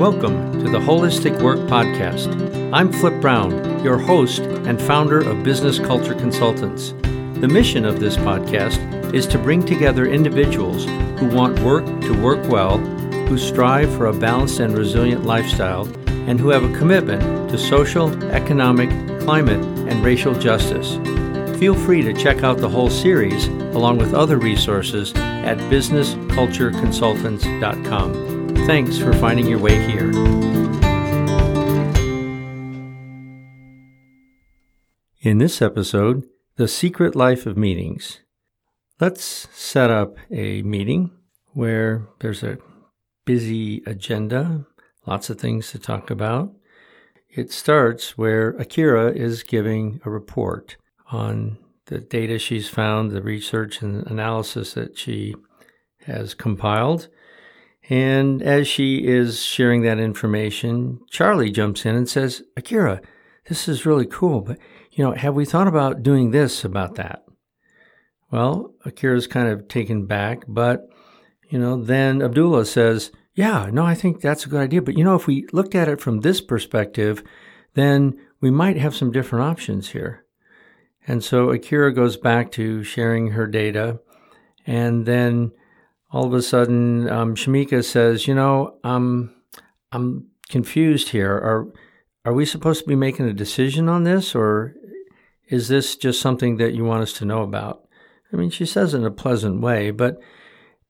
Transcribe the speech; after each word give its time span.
Welcome 0.00 0.64
to 0.64 0.70
the 0.70 0.78
Holistic 0.78 1.42
Work 1.42 1.58
Podcast. 1.68 2.72
I'm 2.72 2.90
Flip 2.90 3.20
Brown, 3.20 3.84
your 3.84 3.98
host 3.98 4.40
and 4.40 4.80
founder 4.80 5.20
of 5.20 5.44
Business 5.44 5.78
Culture 5.78 6.14
Consultants. 6.14 6.94
The 7.38 7.46
mission 7.46 7.84
of 7.84 8.00
this 8.00 8.16
podcast 8.16 9.12
is 9.12 9.26
to 9.26 9.36
bring 9.36 9.62
together 9.62 10.06
individuals 10.06 10.86
who 11.20 11.26
want 11.26 11.58
work 11.58 11.84
to 11.84 12.18
work 12.18 12.42
well, 12.48 12.78
who 12.78 13.36
strive 13.36 13.94
for 13.94 14.06
a 14.06 14.14
balanced 14.14 14.60
and 14.60 14.74
resilient 14.74 15.26
lifestyle, 15.26 15.86
and 16.06 16.40
who 16.40 16.48
have 16.48 16.64
a 16.64 16.72
commitment 16.78 17.50
to 17.50 17.58
social, 17.58 18.10
economic, 18.32 18.88
climate, 19.20 19.62
and 19.86 20.02
racial 20.02 20.34
justice. 20.34 20.94
Feel 21.58 21.74
free 21.74 22.00
to 22.00 22.14
check 22.14 22.42
out 22.42 22.56
the 22.56 22.70
whole 22.70 22.88
series 22.88 23.48
along 23.76 23.98
with 23.98 24.14
other 24.14 24.38
resources 24.38 25.12
at 25.14 25.58
businesscultureconsultants.com. 25.70 28.29
Thanks 28.70 28.98
for 28.98 29.12
finding 29.12 29.48
your 29.48 29.58
way 29.58 29.84
here. 29.90 30.12
In 35.22 35.38
this 35.38 35.60
episode, 35.60 36.22
The 36.54 36.68
Secret 36.68 37.16
Life 37.16 37.46
of 37.46 37.56
Meetings. 37.56 38.20
Let's 39.00 39.48
set 39.50 39.90
up 39.90 40.18
a 40.30 40.62
meeting 40.62 41.10
where 41.52 42.06
there's 42.20 42.44
a 42.44 42.58
busy 43.24 43.82
agenda, 43.86 44.66
lots 45.04 45.30
of 45.30 45.40
things 45.40 45.72
to 45.72 45.80
talk 45.80 46.08
about. 46.08 46.52
It 47.28 47.50
starts 47.50 48.16
where 48.16 48.50
Akira 48.50 49.10
is 49.10 49.42
giving 49.42 50.00
a 50.04 50.10
report 50.10 50.76
on 51.10 51.58
the 51.86 51.98
data 51.98 52.38
she's 52.38 52.68
found, 52.68 53.10
the 53.10 53.20
research 53.20 53.82
and 53.82 54.06
analysis 54.06 54.74
that 54.74 54.96
she 54.96 55.34
has 56.06 56.34
compiled, 56.34 57.08
and 57.90 58.40
as 58.40 58.68
she 58.68 58.98
is 58.98 59.42
sharing 59.42 59.82
that 59.82 59.98
information, 59.98 61.00
Charlie 61.10 61.50
jumps 61.50 61.84
in 61.84 61.96
and 61.96 62.08
says, 62.08 62.40
Akira, 62.56 63.02
this 63.48 63.68
is 63.68 63.84
really 63.84 64.06
cool, 64.06 64.42
but 64.42 64.58
you 64.92 65.04
know, 65.04 65.12
have 65.12 65.34
we 65.34 65.44
thought 65.44 65.66
about 65.66 66.04
doing 66.04 66.30
this 66.30 66.64
about 66.64 66.94
that? 66.94 67.24
Well, 68.30 68.74
Akira's 68.84 69.26
kind 69.26 69.48
of 69.48 69.66
taken 69.66 70.06
back, 70.06 70.44
but 70.46 70.88
you 71.48 71.58
know, 71.58 71.82
then 71.82 72.22
Abdullah 72.22 72.64
says, 72.64 73.10
Yeah, 73.34 73.68
no, 73.72 73.84
I 73.84 73.96
think 73.96 74.20
that's 74.20 74.46
a 74.46 74.48
good 74.48 74.60
idea. 74.60 74.82
But 74.82 74.96
you 74.96 75.02
know, 75.02 75.16
if 75.16 75.26
we 75.26 75.48
looked 75.52 75.74
at 75.74 75.88
it 75.88 76.00
from 76.00 76.20
this 76.20 76.40
perspective, 76.40 77.24
then 77.74 78.16
we 78.40 78.52
might 78.52 78.76
have 78.76 78.94
some 78.94 79.10
different 79.10 79.46
options 79.46 79.90
here. 79.90 80.24
And 81.08 81.24
so 81.24 81.50
Akira 81.50 81.92
goes 81.92 82.16
back 82.16 82.52
to 82.52 82.84
sharing 82.84 83.32
her 83.32 83.48
data, 83.48 83.98
and 84.64 85.06
then 85.06 85.50
all 86.12 86.26
of 86.26 86.34
a 86.34 86.42
sudden, 86.42 87.08
um, 87.08 87.34
Shamika 87.34 87.84
says, 87.84 88.26
"You 88.26 88.34
know, 88.34 88.78
um, 88.84 89.30
I'm 89.92 90.28
confused 90.48 91.10
here. 91.10 91.32
Are 91.32 91.68
are 92.24 92.34
we 92.34 92.44
supposed 92.44 92.82
to 92.82 92.88
be 92.88 92.96
making 92.96 93.26
a 93.26 93.32
decision 93.32 93.88
on 93.88 94.04
this, 94.04 94.34
or 94.34 94.74
is 95.48 95.68
this 95.68 95.96
just 95.96 96.20
something 96.20 96.56
that 96.58 96.74
you 96.74 96.84
want 96.84 97.02
us 97.02 97.12
to 97.14 97.24
know 97.24 97.42
about?" 97.42 97.86
I 98.32 98.36
mean, 98.36 98.50
she 98.50 98.66
says 98.66 98.94
in 98.94 99.04
a 99.04 99.10
pleasant 99.10 99.60
way, 99.60 99.90
but 99.90 100.20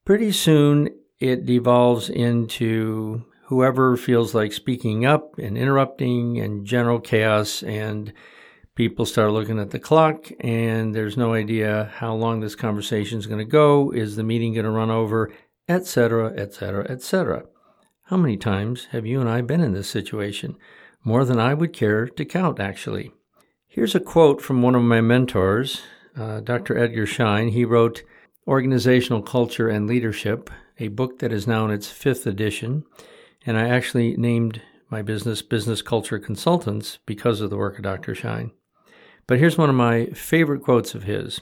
pretty 0.04 0.32
soon 0.32 0.90
it 1.18 1.46
devolves 1.46 2.08
into 2.08 3.24
whoever 3.44 3.96
feels 3.96 4.34
like 4.34 4.52
speaking 4.52 5.04
up 5.04 5.38
and 5.38 5.58
interrupting 5.58 6.38
and 6.38 6.64
general 6.64 7.00
chaos 7.00 7.62
and 7.62 8.12
people 8.74 9.04
start 9.04 9.32
looking 9.32 9.58
at 9.58 9.70
the 9.70 9.78
clock 9.78 10.30
and 10.40 10.94
there's 10.94 11.16
no 11.16 11.34
idea 11.34 11.92
how 11.96 12.14
long 12.14 12.40
this 12.40 12.54
conversation 12.54 13.18
is 13.18 13.26
going 13.26 13.38
to 13.38 13.44
go. 13.44 13.90
Is 13.90 14.16
the 14.16 14.24
meeting 14.24 14.54
going 14.54 14.64
to 14.64 14.70
run 14.70 14.90
over? 14.90 15.32
Etc 15.68 16.32
etc 16.36 16.84
etc 16.90 17.44
how 18.10 18.16
many 18.16 18.36
times 18.36 18.86
have 18.86 19.06
you 19.06 19.20
and 19.20 19.30
i 19.30 19.40
been 19.40 19.60
in 19.60 19.72
this 19.72 19.88
situation? 19.88 20.56
More 21.04 21.24
than 21.24 21.38
i 21.38 21.54
would 21.54 21.72
care 21.72 22.08
to 22.08 22.24
count 22.24 22.58
actually. 22.58 23.12
Here's 23.68 23.94
a 23.94 24.00
quote 24.00 24.42
from 24.42 24.62
one 24.62 24.74
of 24.74 24.82
my 24.82 25.00
mentors 25.00 25.82
uh, 26.18 26.40
dr 26.40 26.76
edgar 26.76 27.06
schein. 27.06 27.50
He 27.50 27.64
wrote 27.64 28.02
organizational 28.48 29.22
culture 29.22 29.68
and 29.68 29.86
leadership 29.86 30.50
a 30.80 30.88
book 30.88 31.20
that 31.20 31.32
is 31.32 31.46
now 31.46 31.64
in 31.66 31.70
its 31.70 31.88
fifth 31.88 32.26
edition 32.26 32.82
and 33.46 33.56
i 33.56 33.68
actually 33.68 34.16
named 34.16 34.60
my 34.88 35.02
business 35.02 35.40
business 35.40 35.80
culture 35.80 36.18
consultants 36.18 36.98
because 37.06 37.40
of 37.40 37.50
the 37.50 37.56
work 37.56 37.76
of 37.76 37.84
dr 37.84 38.12
schein 38.16 38.50
but 39.30 39.38
here's 39.38 39.56
one 39.56 39.70
of 39.70 39.76
my 39.76 40.06
favorite 40.06 40.60
quotes 40.60 40.92
of 40.92 41.04
his 41.04 41.40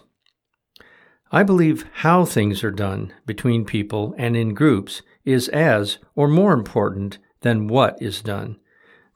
I 1.32 1.42
believe 1.42 1.86
how 2.02 2.26
things 2.26 2.62
are 2.62 2.70
done 2.70 3.14
between 3.24 3.64
people 3.64 4.14
and 4.18 4.36
in 4.36 4.52
groups 4.52 5.00
is 5.24 5.48
as 5.48 5.96
or 6.14 6.28
more 6.28 6.52
important 6.52 7.16
than 7.40 7.66
what 7.66 7.96
is 7.98 8.20
done. 8.20 8.58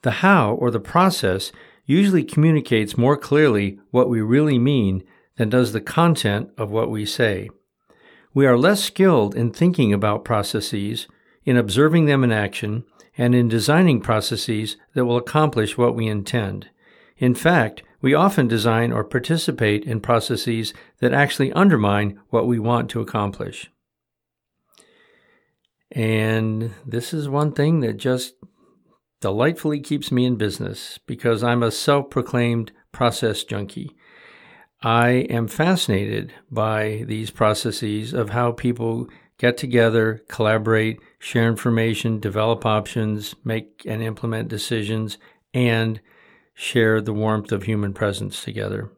The 0.00 0.22
how 0.22 0.54
or 0.54 0.70
the 0.70 0.80
process 0.80 1.52
usually 1.84 2.24
communicates 2.24 2.96
more 2.96 3.18
clearly 3.18 3.78
what 3.90 4.08
we 4.08 4.22
really 4.22 4.58
mean 4.58 5.04
than 5.36 5.50
does 5.50 5.74
the 5.74 5.80
content 5.82 6.48
of 6.56 6.70
what 6.70 6.90
we 6.90 7.04
say. 7.04 7.50
We 8.32 8.46
are 8.46 8.56
less 8.56 8.82
skilled 8.82 9.34
in 9.34 9.52
thinking 9.52 9.92
about 9.92 10.24
processes, 10.24 11.08
in 11.44 11.58
observing 11.58 12.06
them 12.06 12.24
in 12.24 12.32
action, 12.32 12.84
and 13.18 13.34
in 13.34 13.48
designing 13.48 14.00
processes 14.00 14.78
that 14.94 15.04
will 15.04 15.18
accomplish 15.18 15.76
what 15.76 15.94
we 15.94 16.06
intend. 16.06 16.70
In 17.18 17.34
fact, 17.34 17.82
we 18.02 18.12
often 18.12 18.48
design 18.48 18.92
or 18.92 19.04
participate 19.04 19.84
in 19.84 20.00
processes 20.00 20.74
that 20.98 21.14
actually 21.14 21.52
undermine 21.52 22.20
what 22.28 22.46
we 22.46 22.58
want 22.58 22.90
to 22.90 23.00
accomplish. 23.00 23.70
And 25.92 26.72
this 26.84 27.14
is 27.14 27.28
one 27.28 27.52
thing 27.52 27.80
that 27.80 27.94
just 27.94 28.34
delightfully 29.20 29.80
keeps 29.80 30.10
me 30.10 30.26
in 30.26 30.36
business 30.36 30.98
because 31.06 31.44
I'm 31.44 31.62
a 31.62 31.70
self 31.70 32.10
proclaimed 32.10 32.72
process 32.90 33.44
junkie. 33.44 33.96
I 34.82 35.10
am 35.30 35.46
fascinated 35.46 36.32
by 36.50 37.04
these 37.06 37.30
processes 37.30 38.12
of 38.12 38.30
how 38.30 38.50
people 38.50 39.08
get 39.38 39.56
together, 39.56 40.22
collaborate, 40.28 40.98
share 41.20 41.48
information, 41.48 42.18
develop 42.18 42.66
options, 42.66 43.34
make 43.44 43.82
and 43.86 44.02
implement 44.02 44.48
decisions, 44.48 45.18
and 45.54 46.00
share 46.54 47.00
the 47.00 47.12
warmth 47.12 47.52
of 47.52 47.64
human 47.64 47.92
presence 47.92 48.42
together. 48.42 48.90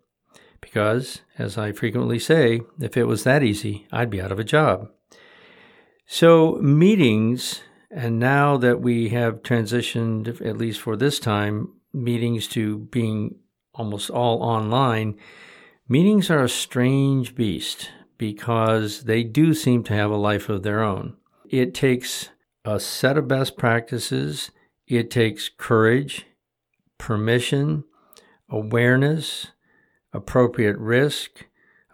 Because, 0.61 1.21
as 1.39 1.59
I 1.59 1.73
frequently 1.73 2.19
say, 2.19 2.63
if 2.81 2.97
it 2.97 3.05
was 3.05 3.25
that 3.25 3.43
easy, 3.43 3.87
I'd 3.93 4.11
be 4.11 4.21
out 4.21 4.33
of 4.33 4.39
a 4.39 4.45
job. 4.45 4.89
So, 6.07 6.57
meetings, 6.57 7.63
and 7.91 8.19
now 8.19 8.57
that 8.57 8.81
we 8.81 9.11
have 9.11 9.43
transitioned, 9.43 10.45
at 10.45 10.59
least 10.59 10.81
for 10.81 10.97
this 10.97 11.19
time, 11.19 11.75
meetings 11.93 12.49
to 12.49 12.79
being 12.79 13.37
almost 13.75 14.11
all 14.11 14.43
online, 14.43 15.17
meetings 15.89 16.31
are 16.31 16.43
a 16.43 16.49
strange 16.49 17.35
beast 17.35 17.91
because 18.19 19.05
they 19.05 19.23
do 19.23 19.55
seem 19.55 19.83
to 19.85 19.95
have 19.95 20.11
a 20.11 20.17
life 20.17 20.49
of 20.49 20.63
their 20.63 20.83
own. 20.83 21.17
It 21.49 21.75
takes 21.75 22.31
a 22.65 22.81
set 22.81 23.19
of 23.19 23.29
best 23.29 23.57
practices, 23.57 24.51
it 24.87 25.11
takes 25.11 25.49
courage, 25.49 26.27
permission, 26.99 27.85
awareness, 28.49 29.49
appropriate 30.13 30.79
risk, 30.79 31.47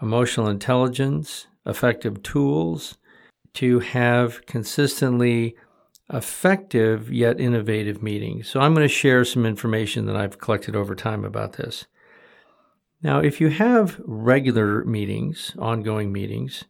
emotional 0.03 0.49
intelligence, 0.49 1.47
effective 1.67 2.23
tools 2.23 2.97
to 3.55 3.81
have 3.81 4.45
consistently 4.47 5.57
effective 6.13 7.13
yet 7.13 7.41
innovative 7.41 8.03
meetings. 8.03 8.49
So, 8.49 8.61
I'm 8.61 8.75
going 8.75 8.87
to 8.87 8.93
share 8.93 9.25
some 9.25 9.47
information 9.47 10.07
that 10.07 10.17
I've 10.17 10.39
collected 10.39 10.75
over 10.75 10.95
time 10.95 11.25
about 11.25 11.55
this. 11.55 11.87
Now, 13.03 13.21
if 13.21 13.41
you 13.41 13.49
have 13.49 14.01
regular 14.05 14.85
meetings, 14.85 15.55
ongoing 15.59 16.13
meetings, 16.13 16.65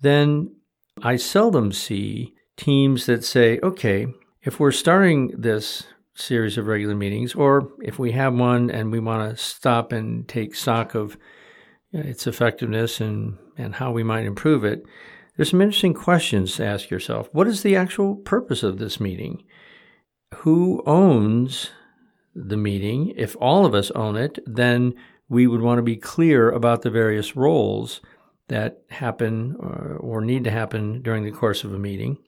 then 0.00 0.54
I 1.02 1.16
seldom 1.16 1.72
see 1.72 2.34
teams 2.56 3.06
that 3.06 3.24
say, 3.24 3.58
okay, 3.62 4.06
if 4.42 4.60
we're 4.60 4.72
starting 4.72 5.28
this 5.28 5.84
series 6.14 6.58
of 6.58 6.66
regular 6.66 6.94
meetings, 6.94 7.34
or 7.34 7.72
if 7.82 7.98
we 7.98 8.12
have 8.12 8.34
one 8.34 8.70
and 8.70 8.92
we 8.92 9.00
want 9.00 9.30
to 9.30 9.42
stop 9.42 9.92
and 9.92 10.28
take 10.28 10.54
stock 10.54 10.94
of 10.94 11.16
its 11.92 12.26
effectiveness 12.26 13.00
and, 13.00 13.38
and 13.56 13.76
how 13.76 13.90
we 13.90 14.02
might 14.02 14.24
improve 14.24 14.64
it, 14.64 14.84
there's 15.36 15.50
some 15.50 15.62
interesting 15.62 15.94
questions 15.94 16.56
to 16.56 16.64
ask 16.64 16.90
yourself. 16.90 17.28
What 17.32 17.46
is 17.46 17.62
the 17.62 17.76
actual 17.76 18.16
purpose 18.16 18.62
of 18.62 18.78
this 18.78 19.00
meeting? 19.00 19.44
Who 20.36 20.82
owns 20.86 21.70
the 22.34 22.56
meeting? 22.56 23.12
If 23.16 23.36
all 23.40 23.64
of 23.64 23.74
us 23.74 23.90
own 23.92 24.16
it, 24.16 24.38
then 24.46 24.94
we 25.28 25.46
would 25.46 25.62
want 25.62 25.78
to 25.78 25.82
be 25.82 25.96
clear 25.96 26.50
about 26.50 26.82
the 26.82 26.90
various 26.90 27.34
roles 27.36 28.00
that 28.48 28.82
happen 28.90 29.56
or, 29.58 29.96
or 30.00 30.20
need 30.20 30.44
to 30.44 30.50
happen 30.50 31.00
during 31.00 31.24
the 31.24 31.30
course 31.30 31.64
of 31.64 31.72
a 31.72 31.78
meeting. 31.78 32.18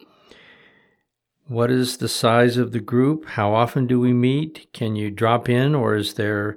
What 1.46 1.70
is 1.70 1.98
the 1.98 2.08
size 2.08 2.56
of 2.56 2.72
the 2.72 2.80
group? 2.80 3.26
How 3.26 3.54
often 3.54 3.86
do 3.86 4.00
we 4.00 4.14
meet? 4.14 4.66
Can 4.72 4.96
you 4.96 5.10
drop 5.10 5.46
in, 5.46 5.74
or 5.74 5.94
is 5.94 6.14
there 6.14 6.56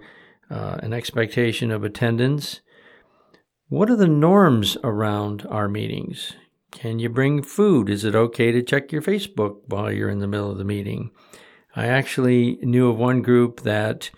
uh, 0.50 0.78
an 0.82 0.94
expectation 0.94 1.72
of 1.72 1.84
attendance? 1.84 2.62
What 3.68 3.90
are 3.90 3.98
the 3.98 4.08
norms 4.08 4.78
around 4.86 5.46
our 5.50 5.68
meetings? 5.68 6.34
Can 6.72 7.00
you 7.00 7.10
bring 7.10 7.42
food? 7.42 7.90
Is 7.90 8.06
it 8.06 8.16
okay 8.16 8.54
to 8.54 8.62
check 8.62 8.94
your 8.94 9.02
Facebook 9.02 9.58
while 9.68 9.92
you're 9.92 10.10
in 10.10 10.20
the 10.20 10.28
middle 10.28 10.52
of 10.52 10.58
the 10.58 10.64
meeting? 10.64 11.12
I 11.76 11.88
actually 11.88 12.58
knew 12.62 12.90
of 12.90 12.98
one 12.98 13.22
group 13.22 13.62
that 13.64 14.10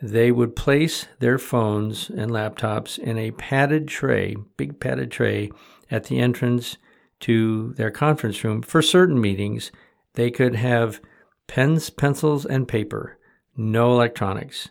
they 0.00 0.32
would 0.32 0.56
place 0.56 1.06
their 1.18 1.36
phones 1.36 2.08
and 2.08 2.30
laptops 2.30 2.98
in 2.98 3.18
a 3.18 3.32
padded 3.32 3.88
tray, 3.88 4.36
big 4.56 4.80
padded 4.80 5.10
tray, 5.10 5.50
at 5.90 6.04
the 6.04 6.18
entrance 6.18 6.78
to 7.20 7.74
their 7.74 7.90
conference 7.90 8.42
room. 8.42 8.62
For 8.62 8.80
certain 8.80 9.20
meetings, 9.20 9.70
they 10.14 10.30
could 10.30 10.54
have 10.56 11.00
pens, 11.46 11.90
pencils, 11.90 12.44
and 12.44 12.66
paper, 12.66 13.18
no 13.56 13.92
electronics. 13.92 14.70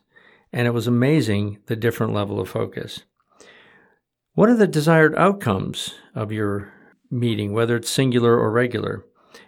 And 0.51 0.67
it 0.67 0.71
was 0.71 0.87
amazing 0.87 1.59
the 1.65 1.75
different 1.75 2.13
level 2.13 2.39
of 2.39 2.49
focus. 2.49 3.03
What 4.33 4.49
are 4.49 4.55
the 4.55 4.67
desired 4.67 5.15
outcomes 5.15 5.95
of 6.15 6.31
your 6.31 6.73
meeting, 7.11 7.53
whether 7.53 7.75
it's 7.75 7.89
singular 7.89 8.37
or 8.37 8.51
regular? 8.51 9.05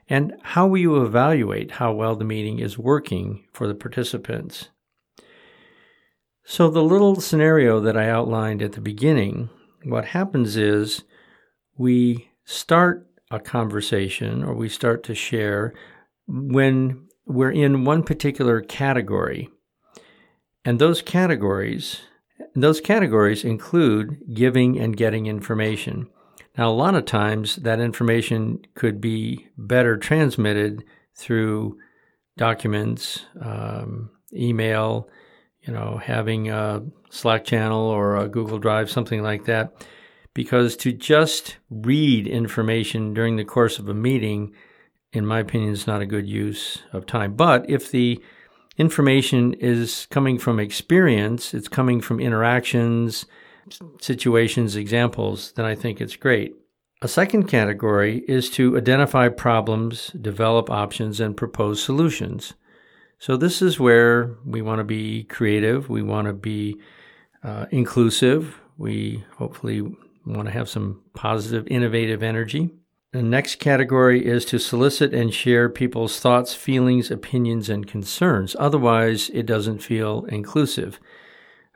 And 0.07 0.35
how 0.43 0.67
will 0.67 0.77
you 0.77 1.03
evaluate 1.03 1.71
how 1.71 1.93
well 1.93 2.15
the 2.15 2.25
meeting 2.25 2.59
is 2.59 2.77
working 2.77 3.45
for 3.51 3.67
the 3.67 3.75
participants? 3.75 4.69
So, 6.43 6.69
the 6.69 6.83
little 6.83 7.19
scenario 7.21 7.79
that 7.79 7.97
I 7.97 8.07
outlined 8.07 8.61
at 8.61 8.73
the 8.73 8.81
beginning, 8.81 9.49
what 9.83 10.05
happens 10.05 10.55
is 10.55 11.03
we 11.75 12.29
start 12.43 13.07
a 13.35 13.39
conversation 13.39 14.43
or 14.43 14.53
we 14.53 14.69
start 14.69 15.03
to 15.03 15.15
share 15.15 15.73
when 16.27 17.07
we're 17.25 17.51
in 17.51 17.85
one 17.85 18.03
particular 18.03 18.61
category. 18.61 19.49
And 20.63 20.79
those 20.79 21.01
categories, 21.01 22.01
those 22.55 22.81
categories 22.81 23.43
include 23.43 24.17
giving 24.33 24.79
and 24.79 24.97
getting 24.97 25.27
information. 25.27 26.07
Now, 26.57 26.69
a 26.69 26.71
lot 26.71 26.95
of 26.95 27.05
times 27.05 27.57
that 27.57 27.79
information 27.79 28.59
could 28.75 29.01
be 29.01 29.47
better 29.57 29.97
transmitted 29.97 30.83
through 31.15 31.77
documents, 32.37 33.25
um, 33.41 34.09
email, 34.33 35.09
you 35.61 35.73
know, 35.73 35.99
having 36.03 36.49
a 36.49 36.83
Slack 37.09 37.45
channel 37.45 37.81
or 37.81 38.17
a 38.17 38.27
Google 38.27 38.59
Drive, 38.59 38.89
something 38.89 39.21
like 39.21 39.45
that. 39.45 39.85
Because 40.35 40.75
to 40.77 40.91
just 40.91 41.57
read 41.71 42.27
information 42.27 43.15
during 43.15 43.37
the 43.37 43.45
course 43.45 43.79
of 43.79 43.89
a 43.89 43.93
meeting, 43.95 44.53
in 45.11 45.25
my 45.25 45.39
opinion, 45.39 45.71
is 45.71 45.87
not 45.87 46.01
a 46.01 46.05
good 46.05 46.27
use 46.27 46.83
of 46.93 47.07
time. 47.07 47.33
But 47.33 47.67
if 47.67 47.89
the 47.89 48.21
information 48.77 49.53
is 49.53 50.07
coming 50.11 50.37
from 50.37 50.59
experience, 50.59 51.53
it's 51.55 51.67
coming 51.67 52.01
from 52.01 52.19
interactions, 52.19 53.25
situations, 54.01 54.75
examples, 54.75 55.53
then 55.53 55.65
I 55.65 55.73
think 55.73 55.99
it's 55.99 56.15
great. 56.15 56.55
A 57.01 57.07
second 57.07 57.47
category 57.47 58.23
is 58.27 58.49
to 58.51 58.77
identify 58.77 59.29
problems, 59.29 60.07
develop 60.19 60.69
options, 60.69 61.19
and 61.19 61.35
propose 61.35 61.81
solutions. 61.81 62.53
So, 63.19 63.37
this 63.37 63.61
is 63.61 63.79
where 63.79 64.35
we 64.45 64.61
want 64.61 64.79
to 64.79 64.83
be 64.83 65.23
creative, 65.23 65.89
we 65.89 66.01
want 66.01 66.27
to 66.27 66.33
be 66.33 66.79
uh, 67.43 67.65
inclusive, 67.71 68.59
we 68.77 69.23
hopefully 69.37 69.95
want 70.25 70.47
to 70.47 70.53
have 70.53 70.69
some 70.69 71.01
positive, 71.13 71.67
innovative 71.67 72.23
energy. 72.23 72.71
The 73.11 73.23
next 73.23 73.59
category 73.59 74.25
is 74.25 74.43
to 74.45 74.59
solicit 74.59 75.13
and 75.13 75.33
share 75.33 75.69
people's 75.69 76.19
thoughts, 76.19 76.53
feelings, 76.53 77.09
opinions, 77.09 77.69
and 77.69 77.87
concerns. 77.87 78.55
Otherwise, 78.59 79.29
it 79.33 79.45
doesn't 79.45 79.79
feel 79.79 80.25
inclusive. 80.25 80.99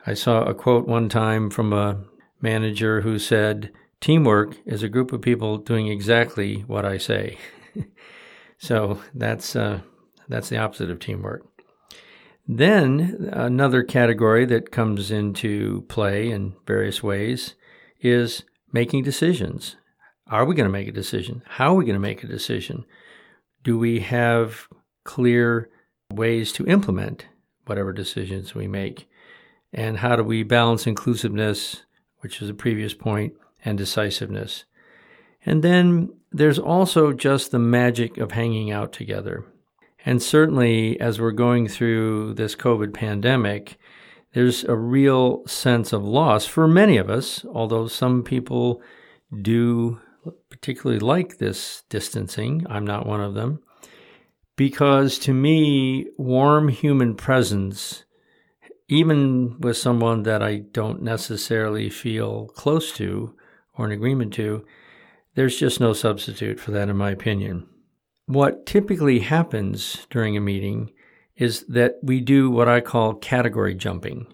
I 0.06 0.14
saw 0.14 0.42
a 0.42 0.54
quote 0.54 0.86
one 0.86 1.08
time 1.08 1.48
from 1.48 1.72
a 1.72 2.04
manager 2.42 3.00
who 3.02 3.18
said, 3.18 3.72
Teamwork 4.00 4.56
is 4.66 4.82
a 4.82 4.88
group 4.88 5.12
of 5.12 5.22
people 5.22 5.58
doing 5.58 5.88
exactly 5.88 6.60
what 6.66 6.84
I 6.84 6.98
say. 6.98 7.38
so 8.58 9.00
that's, 9.14 9.54
uh, 9.54 9.80
that's 10.28 10.48
the 10.48 10.58
opposite 10.58 10.90
of 10.90 11.00
teamwork. 11.00 11.46
Then, 12.46 13.30
another 13.32 13.82
category 13.82 14.44
that 14.46 14.72
comes 14.72 15.10
into 15.10 15.82
play 15.88 16.30
in 16.30 16.54
various 16.66 17.02
ways 17.02 17.54
is 18.00 18.44
making 18.72 19.04
decisions. 19.04 19.76
Are 20.28 20.44
we 20.44 20.54
going 20.54 20.68
to 20.68 20.72
make 20.72 20.88
a 20.88 20.92
decision? 20.92 21.42
How 21.46 21.72
are 21.72 21.76
we 21.76 21.84
going 21.84 21.94
to 21.94 22.00
make 22.00 22.22
a 22.22 22.28
decision? 22.28 22.84
Do 23.62 23.78
we 23.78 24.00
have 24.00 24.68
clear 25.04 25.68
ways 26.12 26.52
to 26.52 26.66
implement 26.66 27.26
whatever 27.66 27.92
decisions 27.92 28.54
we 28.54 28.68
make? 28.68 29.08
And 29.72 29.98
how 29.98 30.16
do 30.16 30.22
we 30.22 30.42
balance 30.42 30.86
inclusiveness, 30.86 31.82
which 32.20 32.42
is 32.42 32.48
a 32.48 32.54
previous 32.54 32.94
point, 32.94 33.34
and 33.64 33.76
decisiveness? 33.76 34.64
And 35.44 35.62
then 35.62 36.10
there's 36.30 36.58
also 36.58 37.12
just 37.12 37.50
the 37.50 37.58
magic 37.58 38.18
of 38.18 38.32
hanging 38.32 38.70
out 38.70 38.92
together. 38.92 39.44
And 40.04 40.22
certainly, 40.22 40.98
as 41.00 41.20
we're 41.20 41.32
going 41.32 41.68
through 41.68 42.34
this 42.34 42.54
COVID 42.54 42.94
pandemic, 42.94 43.78
there's 44.32 44.64
a 44.64 44.76
real 44.76 45.46
sense 45.46 45.92
of 45.92 46.04
loss 46.04 46.46
for 46.46 46.68
many 46.68 46.96
of 46.96 47.10
us, 47.10 47.44
although 47.52 47.88
some 47.88 48.22
people 48.22 48.80
do 49.42 50.00
particularly 50.50 51.00
like 51.00 51.38
this 51.38 51.82
distancing. 51.88 52.66
I'm 52.68 52.86
not 52.86 53.06
one 53.06 53.20
of 53.20 53.34
them. 53.34 53.60
Because 54.56 55.18
to 55.20 55.32
me, 55.32 56.08
warm 56.18 56.68
human 56.68 57.14
presence 57.14 58.04
even 58.90 59.56
with 59.60 59.76
someone 59.76 60.24
that 60.24 60.42
I 60.42 60.56
don't 60.56 61.00
necessarily 61.00 61.88
feel 61.88 62.48
close 62.48 62.92
to 62.94 63.36
or 63.78 63.86
in 63.86 63.92
agreement 63.92 64.34
to, 64.34 64.66
there's 65.36 65.56
just 65.56 65.78
no 65.78 65.92
substitute 65.92 66.58
for 66.58 66.72
that, 66.72 66.88
in 66.88 66.96
my 66.96 67.12
opinion. 67.12 67.68
What 68.26 68.66
typically 68.66 69.20
happens 69.20 70.06
during 70.10 70.36
a 70.36 70.40
meeting 70.40 70.90
is 71.40 71.64
that 71.68 71.98
we 72.02 72.20
do 72.20 72.50
what 72.50 72.68
I 72.68 72.80
call 72.82 73.14
category 73.14 73.74
jumping. 73.74 74.26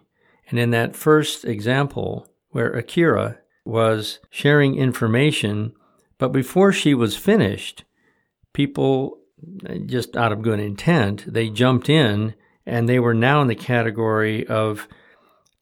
And 0.50 0.58
in 0.58 0.70
that 0.72 0.96
first 0.96 1.44
example, 1.44 2.28
where 2.50 2.72
Akira 2.72 3.38
was 3.64 4.18
sharing 4.28 4.74
information, 4.74 5.72
but 6.18 6.32
before 6.32 6.72
she 6.72 6.94
was 6.94 7.16
finished, 7.16 7.84
people, 8.52 9.20
uh, 9.68 9.74
just 9.86 10.16
out 10.16 10.32
of 10.32 10.42
good 10.42 10.58
intent, 10.58 11.32
they 11.32 11.48
jumped 11.48 11.88
in 11.88 12.34
and 12.66 12.88
they 12.88 12.98
were 12.98 13.14
now 13.14 13.40
in 13.40 13.46
the 13.46 13.54
category 13.54 14.44
of 14.48 14.88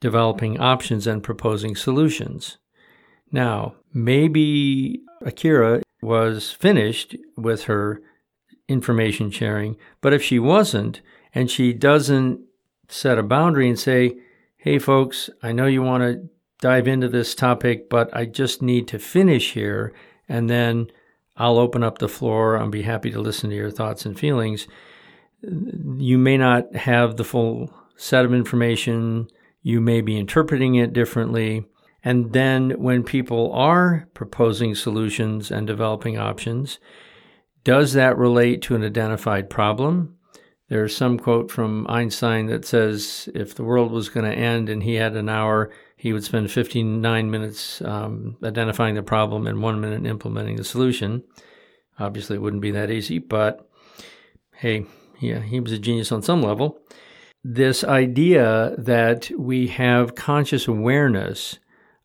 developing 0.01 0.59
options 0.59 1.07
and 1.07 1.23
proposing 1.23 1.77
solutions. 1.77 2.57
Now, 3.31 3.75
maybe 3.93 5.03
Akira 5.21 5.83
was 6.01 6.53
finished 6.53 7.17
with 7.37 7.65
her 7.65 8.01
information 8.67 9.31
sharing, 9.31 9.77
but 10.01 10.15
if 10.15 10.23
she 10.23 10.39
wasn't, 10.39 11.03
and 11.35 11.51
she 11.51 11.73
doesn't 11.73 12.41
set 12.89 13.19
a 13.19 13.23
boundary 13.23 13.69
and 13.69 13.79
say, 13.79 14.17
hey, 14.57 14.79
folks, 14.79 15.29
I 15.43 15.53
know 15.53 15.67
you 15.67 15.83
want 15.83 16.03
to 16.03 16.29
dive 16.61 16.89
into 16.89 17.09
this 17.09 17.35
topic, 17.35 17.91
but 17.91 18.15
I 18.17 18.25
just 18.25 18.63
need 18.63 18.89
to 18.89 18.99
finish 18.99 19.53
here, 19.53 19.93
and 20.29 20.49
then 20.49 20.91
I'll 21.37 21.59
open 21.59 21.83
up 21.83 21.99
the 21.99 22.09
floor. 22.09 22.57
I'll 22.57 22.69
be 22.69 22.83
happy 22.83 23.11
to 23.11 23.21
listen 23.21 23.51
to 23.51 23.57
your 23.57 23.71
thoughts 23.71 24.07
and 24.07 24.19
feelings 24.19 24.67
you 25.97 26.19
may 26.19 26.37
not 26.37 26.75
have 26.75 27.17
the 27.17 27.25
full 27.25 27.73
set 27.97 28.25
of 28.25 28.35
information. 28.35 29.29
You 29.63 29.81
may 29.81 30.01
be 30.01 30.19
interpreting 30.19 30.75
it 30.77 30.93
differently. 30.93 31.67
And 32.03 32.33
then 32.33 32.71
when 32.73 33.03
people 33.03 33.53
are 33.53 34.09
proposing 34.15 34.75
solutions 34.75 35.51
and 35.51 35.67
developing 35.67 36.19
options, 36.19 36.79
does 37.63 37.95
that 37.95 38.19
relate 38.19 38.61
to 38.63 38.75
an 38.75 38.85
identified 38.85 39.49
problem? 39.49 40.14
There's 40.75 40.97
some 40.97 41.21
quote 41.21 41.53
from 41.53 41.87
Einstein 41.89 42.47
that 42.47 42.65
says 42.65 43.29
if 43.33 43.55
the 43.55 43.63
world 43.63 43.93
was 43.93 44.09
going 44.09 44.29
to 44.29 44.37
end 44.37 44.69
and 44.69 44.83
he 44.83 44.97
had 44.97 45.15
an 45.15 45.29
hour, 45.29 45.71
he 45.97 46.13
would 46.13 46.25
spend 46.25 46.51
59 46.51 47.31
minutes 47.31 47.81
um, 47.83 48.37
identifying 48.43 48.97
the 48.97 49.03
problem 49.05 49.47
and 49.47 49.63
one 49.63 49.81
minute 49.81 50.05
implementing 50.05 50.57
the 50.57 50.65
solution. 50.65 51.23
Obviously, 52.01 52.35
it 52.35 52.43
wouldn't 52.43 52.61
be 52.61 52.73
that 52.73 52.91
easy, 52.91 53.21
but 53.21 53.71
hey, 54.57 54.85
yeah, 55.21 55.39
he 55.39 55.61
was 55.61 55.71
a 55.71 55.79
genius 55.79 56.11
on 56.11 56.23
some 56.23 56.43
level. 56.43 56.81
This 57.45 57.85
idea 57.85 58.75
that 58.77 59.31
we 59.39 59.69
have 59.69 60.17
conscious 60.17 60.67
awareness 60.67 61.61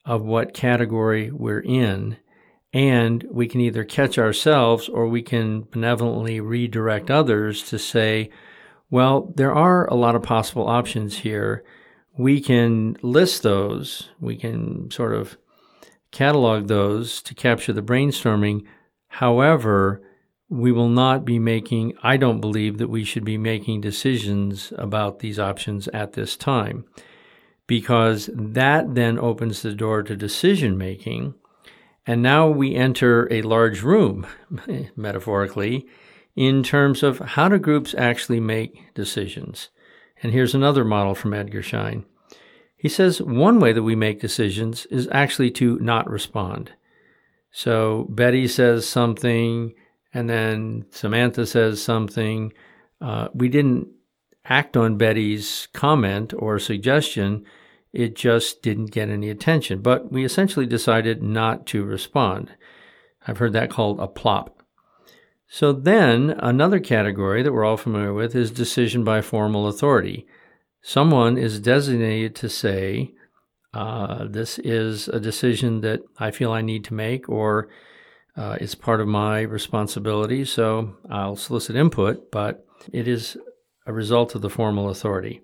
of 0.05 0.21
what 0.21 0.53
category 0.53 1.31
we're 1.31 1.61
in, 1.61 2.17
and 2.71 3.25
we 3.31 3.47
can 3.47 3.61
either 3.61 3.83
catch 3.83 4.19
ourselves 4.19 4.88
or 4.88 5.07
we 5.07 5.23
can 5.23 5.61
benevolently 5.61 6.39
redirect 6.39 7.09
others 7.09 7.63
to 7.63 7.79
say, 7.79 8.29
well, 8.91 9.31
there 9.36 9.53
are 9.53 9.88
a 9.88 9.96
lot 9.96 10.15
of 10.15 10.24
possible 10.24 10.67
options 10.67 11.19
here. 11.19 11.63
We 12.17 12.41
can 12.41 12.98
list 13.01 13.43
those, 13.43 14.10
we 14.19 14.36
can 14.36 14.89
sort 14.91 15.13
of 15.13 15.38
catalog 16.12 16.67
those 16.67 17.22
to 17.24 17.36
capture 17.36 17.72
the 17.74 17.84
brainstorming. 17.84 18.65
However, 19.08 20.01
we 20.50 20.72
will 20.72 20.89
not 20.89 21.24
be 21.24 21.38
making, 21.38 21.93
I 22.01 22.17
don't 22.17 22.41
believe 22.41 22.79
that 22.79 22.89
we 22.89 23.03
should 23.03 23.24
be 23.24 23.38
making 23.38 23.81
decisions 23.81 24.74
about 24.77 25.19
these 25.19 25.39
options 25.39 25.88
at 25.89 26.13
this 26.13 26.36
time, 26.36 26.86
because 27.67 28.29
that 28.34 28.96
then 28.96 29.19
opens 29.19 29.62
the 29.62 29.74
door 29.74 30.01
to 30.01 30.15
decision 30.15 30.77
making. 30.77 31.36
And 32.08 32.24
now 32.24 32.50
we 32.50 32.74
enter 32.74 33.31
a 33.31 33.43
large 33.43 33.84
room, 33.84 34.25
metaphorically, 34.96 35.86
in 36.39 36.63
terms 36.63 37.03
of 37.03 37.19
how 37.19 37.50
do 37.50 37.60
groups 37.60 37.93
actually 37.98 38.39
make 38.39 38.93
decisions. 38.93 39.67
And 40.24 40.31
here's 40.31 40.55
another 40.55 40.86
model 40.86 41.13
from 41.13 41.34
Edgar 41.34 41.62
Schein. 41.62 42.05
He 42.77 42.88
says 42.88 43.22
one 43.22 43.60
way 43.60 43.74
that 43.74 43.84
we 43.84 43.93
make 43.93 44.22
decisions 44.22 44.86
is 44.86 45.10
actually 45.12 45.51
to 45.51 45.77
not 45.79 46.10
respond. 46.10 46.72
So 47.51 48.08
Betty 48.10 48.48
says 48.48 48.88
something, 48.88 49.74
and 50.13 50.29
then 50.29 50.86
Samantha 50.91 51.46
says 51.46 51.84
something. 51.84 52.53
Uh, 53.01 53.27
we 53.34 53.50
didn't 53.50 53.89
act 54.46 54.77
on 54.77 54.98
Betty's 54.98 55.67
comment 55.74 56.34
or 56.38 56.58
suggestion. 56.58 57.43
It 57.91 58.15
just 58.15 58.62
didn't 58.62 58.91
get 58.91 59.10
any 59.10 59.29
attention. 59.29 59.81
But 59.81 60.10
we 60.10 60.24
essentially 60.24 60.65
decided 60.65 61.22
not 61.22 61.65
to 61.67 61.84
respond. 61.84 62.53
I've 63.27 63.39
heard 63.39 63.51
that 63.53 63.69
called 63.69 64.00
a 64.00 64.08
plop. 64.08 64.58
So 65.51 65.74
then 65.74 66.36
another 66.38 66.79
category 66.79 67.41
that 67.41 67.51
we're 67.51 67.65
all 67.65 67.75
familiar 67.75 68.13
with 68.13 68.36
is 68.36 68.51
decision 68.51 69.03
by 69.03 69.22
formal 69.22 69.68
authority. 69.68 70.27
Someone 70.84 71.39
is 71.39 71.60
designated 71.60 72.36
to 72.36 72.50
say, 72.50 73.13
uh, 73.74 74.27
this 74.29 74.60
is 74.60 75.08
a 75.08 75.20
decision 75.20 75.82
that 75.82 76.01
I 76.20 76.29
feel 76.29 76.51
I 76.51 76.62
need 76.62 76.84
to 76.86 76.94
make, 76.94 77.27
or 77.27 77.68
uh, 78.38 78.58
it's 78.62 78.75
part 78.75 79.01
of 79.01 79.08
my 79.08 79.41
responsibility, 79.41 80.46
so 80.46 80.96
I'll 81.10 81.36
solicit 81.36 81.75
input, 81.75 82.32
but 82.32 82.63
it 82.94 83.08
is 83.08 83.36
a 83.88 83.91
result 83.91 84.36
of 84.36 84.44
the 84.44 84.51
formal 84.51 84.89
authority. 84.89 85.41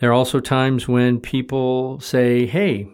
There 0.00 0.10
are 0.10 0.14
also 0.14 0.40
times 0.40 0.88
when 0.88 1.20
people 1.20 2.00
say, 2.00 2.46
hey, 2.46 2.88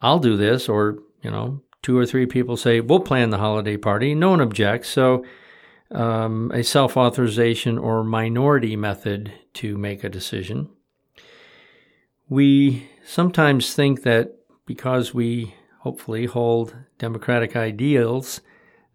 I'll 0.00 0.20
do 0.20 0.38
this, 0.38 0.70
or, 0.70 0.98
you 1.22 1.30
know, 1.30 1.62
two 1.82 1.96
or 1.96 2.06
three 2.06 2.26
people 2.26 2.56
say, 2.56 2.80
we'll 2.80 3.00
plan 3.00 3.30
the 3.30 3.38
holiday 3.38 3.76
party. 3.76 4.14
No 4.14 4.30
one 4.30 4.40
objects. 4.40 4.88
So, 4.88 5.24
um, 5.90 6.50
a 6.52 6.62
self 6.62 6.96
authorization 6.96 7.78
or 7.78 8.04
minority 8.04 8.76
method 8.76 9.32
to 9.54 9.76
make 9.78 10.04
a 10.04 10.08
decision. 10.08 10.68
We 12.28 12.88
sometimes 13.06 13.72
think 13.74 14.02
that 14.02 14.34
because 14.66 15.14
we 15.14 15.54
hopefully 15.80 16.26
hold 16.26 16.76
democratic 16.98 17.56
ideals, 17.56 18.42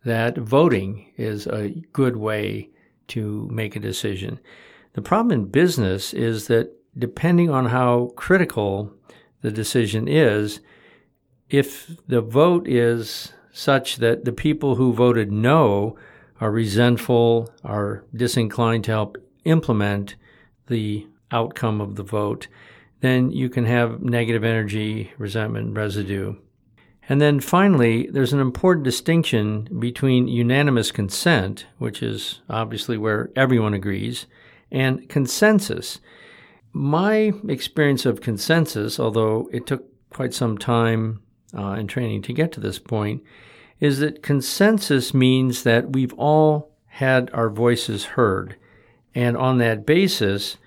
that 0.05 0.37
voting 0.37 1.11
is 1.17 1.47
a 1.47 1.69
good 1.93 2.17
way 2.17 2.69
to 3.07 3.47
make 3.51 3.75
a 3.75 3.79
decision. 3.79 4.39
The 4.93 5.01
problem 5.01 5.31
in 5.31 5.45
business 5.49 6.13
is 6.13 6.47
that 6.47 6.71
depending 6.97 7.49
on 7.49 7.65
how 7.65 8.11
critical 8.15 8.93
the 9.41 9.51
decision 9.51 10.07
is, 10.07 10.59
if 11.49 11.91
the 12.07 12.21
vote 12.21 12.67
is 12.67 13.33
such 13.51 13.97
that 13.97 14.25
the 14.25 14.31
people 14.31 14.75
who 14.75 14.93
voted 14.93 15.31
no 15.31 15.95
are 16.41 16.51
resentful, 16.51 17.49
are 17.63 18.03
disinclined 18.15 18.83
to 18.85 18.91
help 18.91 19.17
implement 19.45 20.15
the 20.67 21.07
outcome 21.31 21.79
of 21.79 21.95
the 21.95 22.03
vote, 22.03 22.47
then 23.01 23.31
you 23.31 23.49
can 23.49 23.65
have 23.65 24.01
negative 24.01 24.43
energy, 24.43 25.11
resentment, 25.17 25.75
residue. 25.75 26.35
And 27.09 27.19
then 27.19 27.39
finally, 27.41 28.07
there's 28.07 28.33
an 28.33 28.39
important 28.39 28.85
distinction 28.85 29.67
between 29.77 30.27
unanimous 30.27 30.91
consent, 30.91 31.65
which 31.77 32.01
is 32.01 32.41
obviously 32.49 32.97
where 32.97 33.29
everyone 33.35 33.73
agrees, 33.73 34.25
and 34.71 35.07
consensus. 35.09 35.99
My 36.71 37.33
experience 37.47 38.05
of 38.05 38.21
consensus, 38.21 38.99
although 38.99 39.49
it 39.51 39.67
took 39.67 39.83
quite 40.09 40.33
some 40.33 40.57
time 40.57 41.21
uh, 41.55 41.71
and 41.71 41.89
training 41.89 42.21
to 42.23 42.33
get 42.33 42.51
to 42.53 42.59
this 42.59 42.79
point, 42.79 43.23
is 43.79 43.99
that 43.99 44.23
consensus 44.23 45.13
means 45.13 45.63
that 45.63 45.93
we've 45.93 46.13
all 46.13 46.71
had 46.87 47.29
our 47.33 47.49
voices 47.49 48.05
heard. 48.05 48.55
And 49.15 49.35
on 49.35 49.57
that 49.57 49.85
basis, 49.85 50.57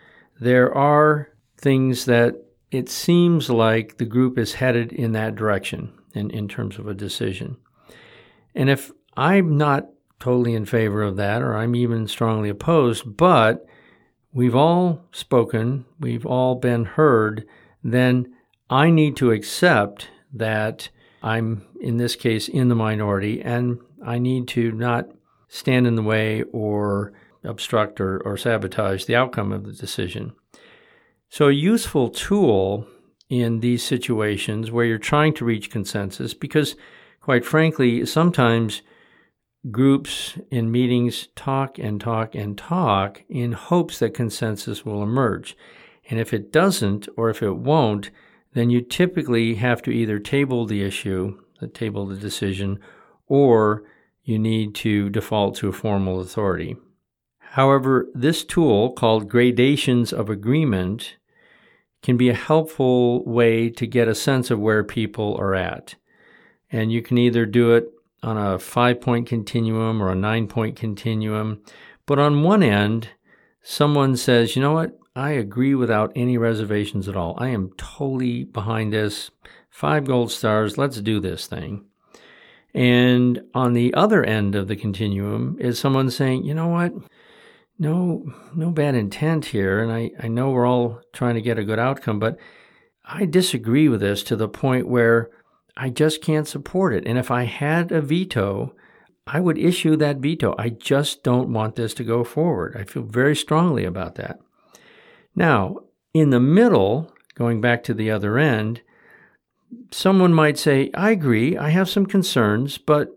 there 0.40 0.72
are 0.74 1.30
things 1.56 2.04
that 2.04 2.34
it 2.70 2.88
seems 2.88 3.48
like 3.48 3.96
the 3.96 4.04
group 4.04 4.38
is 4.38 4.54
headed 4.54 4.92
in 4.92 5.12
that 5.12 5.34
direction 5.34 5.92
in, 6.14 6.30
in 6.30 6.48
terms 6.48 6.78
of 6.78 6.86
a 6.86 6.94
decision. 6.94 7.56
And 8.54 8.68
if 8.68 8.90
I'm 9.16 9.56
not 9.56 9.88
totally 10.18 10.54
in 10.54 10.64
favor 10.64 11.02
of 11.02 11.16
that, 11.16 11.42
or 11.42 11.56
I'm 11.56 11.74
even 11.74 12.08
strongly 12.08 12.48
opposed, 12.48 13.16
but 13.16 13.66
we've 14.32 14.54
all 14.54 15.04
spoken, 15.12 15.84
we've 16.00 16.26
all 16.26 16.54
been 16.54 16.84
heard, 16.84 17.46
then 17.82 18.34
I 18.68 18.90
need 18.90 19.16
to 19.18 19.30
accept 19.30 20.08
that 20.38 20.88
I'm, 21.22 21.66
in 21.80 21.96
this 21.96 22.16
case, 22.16 22.48
in 22.48 22.68
the 22.68 22.74
minority, 22.74 23.42
and 23.42 23.78
I 24.04 24.18
need 24.18 24.48
to 24.48 24.72
not 24.72 25.10
stand 25.48 25.86
in 25.86 25.94
the 25.94 26.02
way 26.02 26.42
or 26.52 27.12
obstruct 27.44 28.00
or, 28.00 28.18
or 28.20 28.36
sabotage 28.36 29.04
the 29.04 29.16
outcome 29.16 29.52
of 29.52 29.64
the 29.64 29.72
decision. 29.72 30.32
So, 31.28 31.48
a 31.48 31.52
useful 31.52 32.10
tool 32.10 32.86
in 33.28 33.60
these 33.60 33.82
situations 33.82 34.70
where 34.70 34.84
you're 34.84 34.98
trying 34.98 35.34
to 35.34 35.44
reach 35.44 35.70
consensus, 35.70 36.34
because 36.34 36.76
quite 37.26 37.44
frankly, 37.44 38.06
sometimes 38.06 38.82
groups 39.68 40.38
in 40.48 40.70
meetings 40.70 41.26
talk 41.34 41.76
and 41.76 42.00
talk 42.00 42.36
and 42.36 42.56
talk 42.56 43.24
in 43.28 43.50
hopes 43.50 43.98
that 43.98 44.14
consensus 44.14 44.84
will 44.84 45.02
emerge. 45.02 45.56
And 46.08 46.20
if 46.20 46.32
it 46.32 46.52
doesn't, 46.52 47.08
or 47.16 47.28
if 47.28 47.42
it 47.42 47.56
won't, 47.56 48.10
then 48.56 48.70
you 48.70 48.80
typically 48.80 49.56
have 49.56 49.82
to 49.82 49.90
either 49.90 50.18
table 50.18 50.64
the 50.64 50.82
issue, 50.82 51.38
table 51.74 52.06
the 52.06 52.16
decision, 52.16 52.80
or 53.26 53.84
you 54.24 54.38
need 54.38 54.74
to 54.74 55.10
default 55.10 55.56
to 55.56 55.68
a 55.68 55.72
formal 55.74 56.20
authority. 56.20 56.74
However, 57.50 58.06
this 58.14 58.44
tool 58.44 58.92
called 58.92 59.28
gradations 59.28 60.10
of 60.10 60.30
agreement 60.30 61.16
can 62.02 62.16
be 62.16 62.30
a 62.30 62.34
helpful 62.34 63.22
way 63.26 63.68
to 63.68 63.86
get 63.86 64.08
a 64.08 64.14
sense 64.14 64.50
of 64.50 64.58
where 64.58 64.82
people 64.82 65.36
are 65.38 65.54
at. 65.54 65.96
And 66.72 66.90
you 66.90 67.02
can 67.02 67.18
either 67.18 67.44
do 67.44 67.74
it 67.74 67.90
on 68.22 68.38
a 68.38 68.58
five 68.58 69.02
point 69.02 69.28
continuum 69.28 70.02
or 70.02 70.10
a 70.10 70.16
nine 70.16 70.48
point 70.48 70.76
continuum. 70.76 71.60
But 72.06 72.18
on 72.18 72.42
one 72.42 72.62
end, 72.62 73.10
someone 73.62 74.16
says, 74.16 74.56
you 74.56 74.62
know 74.62 74.72
what? 74.72 74.98
I 75.16 75.30
agree 75.30 75.74
without 75.74 76.12
any 76.14 76.36
reservations 76.36 77.08
at 77.08 77.16
all. 77.16 77.34
I 77.38 77.48
am 77.48 77.72
totally 77.78 78.44
behind 78.44 78.92
this. 78.92 79.30
Five 79.70 80.04
gold 80.04 80.30
stars. 80.30 80.76
Let's 80.76 81.00
do 81.00 81.20
this 81.20 81.46
thing. 81.46 81.86
And 82.74 83.40
on 83.54 83.72
the 83.72 83.94
other 83.94 84.22
end 84.22 84.54
of 84.54 84.68
the 84.68 84.76
continuum 84.76 85.56
is 85.58 85.78
someone 85.78 86.10
saying, 86.10 86.44
you 86.44 86.52
know 86.52 86.68
what? 86.68 86.92
No, 87.78 88.30
no 88.54 88.70
bad 88.70 88.94
intent 88.94 89.46
here. 89.46 89.80
And 89.82 89.90
I, 89.90 90.10
I 90.22 90.28
know 90.28 90.50
we're 90.50 90.66
all 90.66 91.00
trying 91.14 91.36
to 91.36 91.42
get 91.42 91.58
a 91.58 91.64
good 91.64 91.78
outcome, 91.78 92.18
but 92.18 92.36
I 93.02 93.24
disagree 93.24 93.88
with 93.88 94.00
this 94.00 94.22
to 94.24 94.36
the 94.36 94.48
point 94.48 94.86
where 94.86 95.30
I 95.78 95.88
just 95.88 96.20
can't 96.20 96.46
support 96.46 96.94
it. 96.94 97.06
And 97.06 97.16
if 97.18 97.30
I 97.30 97.44
had 97.44 97.90
a 97.90 98.02
veto, 98.02 98.74
I 99.26 99.40
would 99.40 99.56
issue 99.56 99.96
that 99.96 100.18
veto. 100.18 100.54
I 100.58 100.68
just 100.68 101.22
don't 101.22 101.54
want 101.54 101.76
this 101.76 101.94
to 101.94 102.04
go 102.04 102.22
forward. 102.22 102.76
I 102.78 102.84
feel 102.84 103.02
very 103.02 103.34
strongly 103.34 103.86
about 103.86 104.16
that. 104.16 104.40
Now, 105.36 105.76
in 106.14 106.30
the 106.30 106.40
middle, 106.40 107.12
going 107.34 107.60
back 107.60 107.84
to 107.84 107.94
the 107.94 108.10
other 108.10 108.38
end, 108.38 108.80
someone 109.90 110.32
might 110.32 110.58
say, 110.58 110.90
I 110.94 111.10
agree, 111.10 111.56
I 111.56 111.68
have 111.68 111.88
some 111.88 112.06
concerns, 112.06 112.78
but 112.78 113.12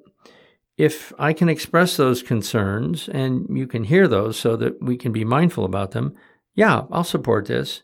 if 0.77 1.13
I 1.17 1.33
can 1.33 1.49
express 1.49 1.97
those 1.97 2.21
concerns 2.21 3.09
and 3.09 3.47
you 3.49 3.67
can 3.67 3.85
hear 3.85 4.07
those 4.07 4.37
so 4.37 4.55
that 4.57 4.81
we 4.81 4.97
can 4.97 5.11
be 5.11 5.25
mindful 5.25 5.65
about 5.65 5.91
them, 5.91 6.15
yeah, 6.55 6.83
I'll 6.91 7.03
support 7.03 7.47
this. 7.47 7.83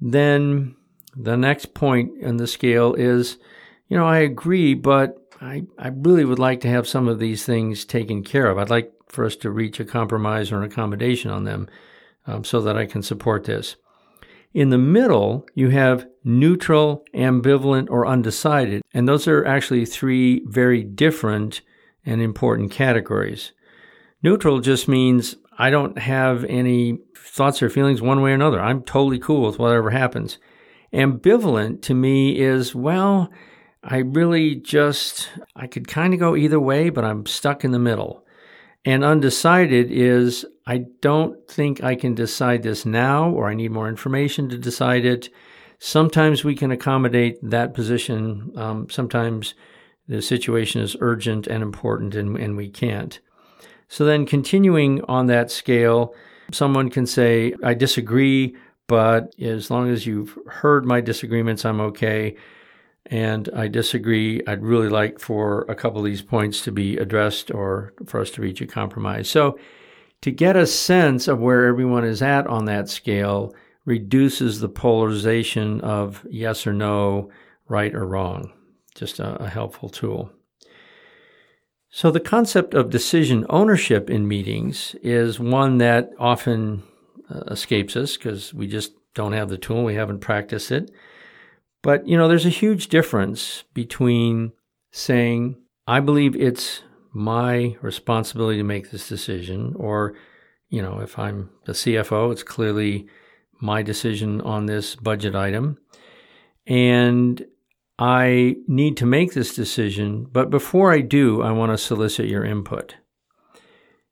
Then 0.00 0.76
the 1.14 1.36
next 1.36 1.74
point 1.74 2.12
in 2.20 2.38
the 2.38 2.46
scale 2.46 2.94
is, 2.94 3.38
you 3.88 3.96
know, 3.96 4.06
I 4.06 4.18
agree, 4.18 4.74
but 4.74 5.16
I, 5.40 5.64
I 5.78 5.88
really 5.88 6.24
would 6.24 6.38
like 6.38 6.60
to 6.62 6.68
have 6.68 6.88
some 6.88 7.08
of 7.08 7.18
these 7.18 7.44
things 7.44 7.84
taken 7.84 8.22
care 8.22 8.48
of. 8.48 8.58
I'd 8.58 8.70
like 8.70 8.92
for 9.08 9.24
us 9.24 9.36
to 9.36 9.50
reach 9.50 9.80
a 9.80 9.84
compromise 9.84 10.52
or 10.52 10.58
an 10.58 10.70
accommodation 10.70 11.30
on 11.30 11.44
them 11.44 11.68
um, 12.26 12.44
so 12.44 12.60
that 12.60 12.76
I 12.76 12.86
can 12.86 13.02
support 13.02 13.44
this. 13.44 13.76
In 14.54 14.70
the 14.70 14.78
middle, 14.78 15.46
you 15.54 15.68
have 15.70 16.06
neutral, 16.24 17.04
ambivalent, 17.14 17.88
or 17.90 18.06
undecided. 18.06 18.82
And 18.94 19.06
those 19.06 19.28
are 19.28 19.44
actually 19.44 19.84
three 19.84 20.42
very 20.46 20.82
different 20.82 21.60
and 22.06 22.22
important 22.22 22.70
categories. 22.70 23.52
Neutral 24.22 24.60
just 24.60 24.88
means 24.88 25.36
I 25.58 25.70
don't 25.70 25.98
have 25.98 26.44
any 26.44 26.98
thoughts 27.16 27.62
or 27.62 27.68
feelings 27.68 28.00
one 28.00 28.22
way 28.22 28.30
or 28.30 28.34
another. 28.34 28.60
I'm 28.60 28.82
totally 28.82 29.18
cool 29.18 29.46
with 29.46 29.58
whatever 29.58 29.90
happens. 29.90 30.38
Ambivalent 30.92 31.82
to 31.82 31.94
me 31.94 32.38
is, 32.38 32.74
well, 32.74 33.30
I 33.82 33.98
really 33.98 34.54
just, 34.54 35.28
I 35.54 35.66
could 35.66 35.86
kind 35.86 36.14
of 36.14 36.20
go 36.20 36.34
either 36.34 36.58
way, 36.58 36.88
but 36.90 37.04
I'm 37.04 37.26
stuck 37.26 37.64
in 37.64 37.72
the 37.72 37.78
middle. 37.78 38.24
And 38.86 39.04
undecided 39.04 39.90
is, 39.90 40.46
I 40.64 40.84
don't 41.00 41.46
think 41.48 41.82
I 41.82 41.96
can 41.96 42.14
decide 42.14 42.62
this 42.62 42.86
now, 42.86 43.28
or 43.28 43.48
I 43.48 43.54
need 43.54 43.72
more 43.72 43.88
information 43.88 44.48
to 44.48 44.56
decide 44.56 45.04
it. 45.04 45.28
Sometimes 45.80 46.44
we 46.44 46.54
can 46.54 46.70
accommodate 46.70 47.38
that 47.42 47.74
position. 47.74 48.52
Um, 48.56 48.88
sometimes 48.88 49.54
the 50.06 50.22
situation 50.22 50.80
is 50.82 50.96
urgent 51.00 51.48
and 51.48 51.64
important 51.64 52.14
and, 52.14 52.36
and 52.38 52.56
we 52.56 52.68
can't. 52.68 53.18
So 53.88 54.04
then, 54.04 54.24
continuing 54.24 55.02
on 55.04 55.26
that 55.26 55.50
scale, 55.50 56.14
someone 56.52 56.88
can 56.88 57.06
say, 57.06 57.54
I 57.64 57.74
disagree, 57.74 58.56
but 58.86 59.34
as 59.40 59.68
long 59.68 59.90
as 59.90 60.06
you've 60.06 60.38
heard 60.46 60.86
my 60.86 61.00
disagreements, 61.00 61.64
I'm 61.64 61.80
okay. 61.80 62.36
And 63.06 63.48
I 63.54 63.68
disagree. 63.68 64.42
I'd 64.46 64.62
really 64.62 64.88
like 64.88 65.20
for 65.20 65.62
a 65.68 65.74
couple 65.74 66.00
of 66.00 66.04
these 66.04 66.22
points 66.22 66.62
to 66.62 66.72
be 66.72 66.96
addressed 66.96 67.50
or 67.52 67.94
for 68.06 68.20
us 68.20 68.30
to 68.32 68.42
reach 68.42 68.60
a 68.60 68.66
compromise. 68.66 69.30
So, 69.30 69.58
to 70.22 70.30
get 70.30 70.56
a 70.56 70.66
sense 70.66 71.28
of 71.28 71.38
where 71.38 71.66
everyone 71.66 72.04
is 72.04 72.22
at 72.22 72.46
on 72.46 72.64
that 72.64 72.88
scale 72.88 73.54
reduces 73.84 74.60
the 74.60 74.68
polarization 74.68 75.80
of 75.82 76.26
yes 76.28 76.66
or 76.66 76.72
no, 76.72 77.30
right 77.68 77.94
or 77.94 78.06
wrong. 78.06 78.52
Just 78.94 79.20
a, 79.20 79.36
a 79.42 79.48
helpful 79.48 79.88
tool. 79.88 80.32
So, 81.90 82.10
the 82.10 82.20
concept 82.20 82.74
of 82.74 82.90
decision 82.90 83.46
ownership 83.48 84.10
in 84.10 84.26
meetings 84.26 84.96
is 85.02 85.38
one 85.38 85.78
that 85.78 86.10
often 86.18 86.82
uh, 87.30 87.40
escapes 87.48 87.96
us 87.96 88.16
because 88.16 88.52
we 88.52 88.66
just 88.66 88.92
don't 89.14 89.32
have 89.32 89.48
the 89.48 89.58
tool, 89.58 89.84
we 89.84 89.94
haven't 89.94 90.20
practiced 90.20 90.70
it. 90.70 90.90
But, 91.86 92.08
you 92.08 92.18
know, 92.18 92.26
there's 92.26 92.44
a 92.44 92.48
huge 92.48 92.88
difference 92.88 93.62
between 93.72 94.50
saying, 94.90 95.56
I 95.86 96.00
believe 96.00 96.34
it's 96.34 96.82
my 97.12 97.76
responsibility 97.80 98.58
to 98.58 98.64
make 98.64 98.90
this 98.90 99.08
decision, 99.08 99.72
or, 99.76 100.16
you 100.68 100.82
know, 100.82 100.98
if 100.98 101.16
I'm 101.16 101.48
the 101.64 101.74
CFO, 101.74 102.32
it's 102.32 102.42
clearly 102.42 103.06
my 103.60 103.82
decision 103.82 104.40
on 104.40 104.66
this 104.66 104.96
budget 104.96 105.36
item. 105.36 105.78
And 106.66 107.46
I 108.00 108.56
need 108.66 108.96
to 108.96 109.06
make 109.06 109.34
this 109.34 109.54
decision, 109.54 110.26
but 110.32 110.50
before 110.50 110.92
I 110.92 111.02
do, 111.02 111.40
I 111.40 111.52
want 111.52 111.70
to 111.70 111.78
solicit 111.78 112.26
your 112.26 112.44
input. 112.44 112.96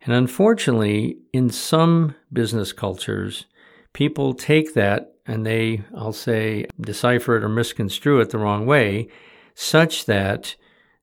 And 0.02 0.14
unfortunately, 0.14 1.18
in 1.32 1.50
some 1.50 2.14
business 2.32 2.72
cultures, 2.72 3.46
people 3.92 4.32
take 4.32 4.74
that 4.74 5.13
and 5.26 5.46
they, 5.46 5.82
I'll 5.96 6.12
say, 6.12 6.66
decipher 6.80 7.36
it 7.36 7.44
or 7.44 7.48
misconstrue 7.48 8.20
it 8.20 8.30
the 8.30 8.38
wrong 8.38 8.66
way, 8.66 9.08
such 9.54 10.06
that 10.06 10.56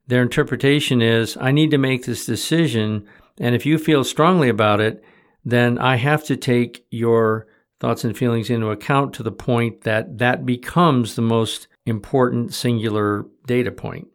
their 0.07 0.21
interpretation 0.21 1.01
is 1.01 1.37
I 1.39 1.51
need 1.51 1.71
to 1.71 1.77
make 1.77 2.05
this 2.05 2.25
decision, 2.25 3.07
and 3.39 3.55
if 3.55 3.65
you 3.65 3.77
feel 3.77 4.03
strongly 4.03 4.49
about 4.49 4.81
it, 4.81 5.03
then 5.43 5.77
I 5.77 5.95
have 5.95 6.23
to 6.25 6.37
take 6.37 6.85
your 6.91 7.47
thoughts 7.79 8.03
and 8.03 8.15
feelings 8.15 8.49
into 8.49 8.69
account 8.69 9.13
to 9.13 9.23
the 9.23 9.31
point 9.31 9.81
that 9.81 10.19
that 10.19 10.45
becomes 10.45 11.15
the 11.15 11.21
most 11.21 11.67
important 11.85 12.53
singular 12.53 13.25
data 13.47 13.71
point. 13.71 14.07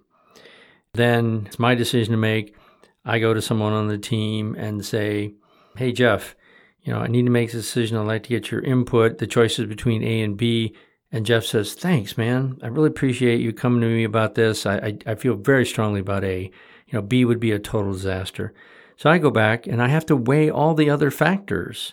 Then 0.92 1.44
it's 1.46 1.58
my 1.58 1.74
decision 1.74 2.12
to 2.12 2.18
make. 2.18 2.54
I 3.04 3.18
go 3.18 3.34
to 3.34 3.42
someone 3.42 3.72
on 3.72 3.88
the 3.88 3.98
team 3.98 4.54
and 4.54 4.84
say, 4.84 5.34
Hey, 5.76 5.92
Jeff, 5.92 6.36
you 6.86 6.92
know, 6.92 7.00
I 7.00 7.08
need 7.08 7.24
to 7.24 7.30
make 7.30 7.50
this 7.50 7.64
decision. 7.64 7.98
I'd 7.98 8.06
like 8.06 8.22
to 8.22 8.28
get 8.28 8.52
your 8.52 8.60
input. 8.60 9.18
The 9.18 9.26
choices 9.26 9.66
between 9.66 10.04
A 10.04 10.22
and 10.22 10.36
B. 10.36 10.72
And 11.10 11.26
Jeff 11.26 11.44
says, 11.44 11.74
Thanks, 11.74 12.16
man. 12.16 12.58
I 12.62 12.68
really 12.68 12.88
appreciate 12.88 13.40
you 13.40 13.52
coming 13.52 13.80
to 13.80 13.88
me 13.88 14.04
about 14.04 14.36
this. 14.36 14.64
I, 14.64 14.76
I, 14.76 14.98
I 15.04 15.14
feel 15.16 15.34
very 15.34 15.66
strongly 15.66 16.00
about 16.00 16.22
A. 16.22 16.44
You 16.86 16.92
know, 16.92 17.02
B 17.02 17.24
would 17.24 17.40
be 17.40 17.50
a 17.50 17.58
total 17.58 17.92
disaster. 17.92 18.54
So 18.96 19.10
I 19.10 19.18
go 19.18 19.30
back 19.30 19.66
and 19.66 19.82
I 19.82 19.88
have 19.88 20.06
to 20.06 20.16
weigh 20.16 20.48
all 20.48 20.74
the 20.74 20.88
other 20.88 21.10
factors. 21.10 21.92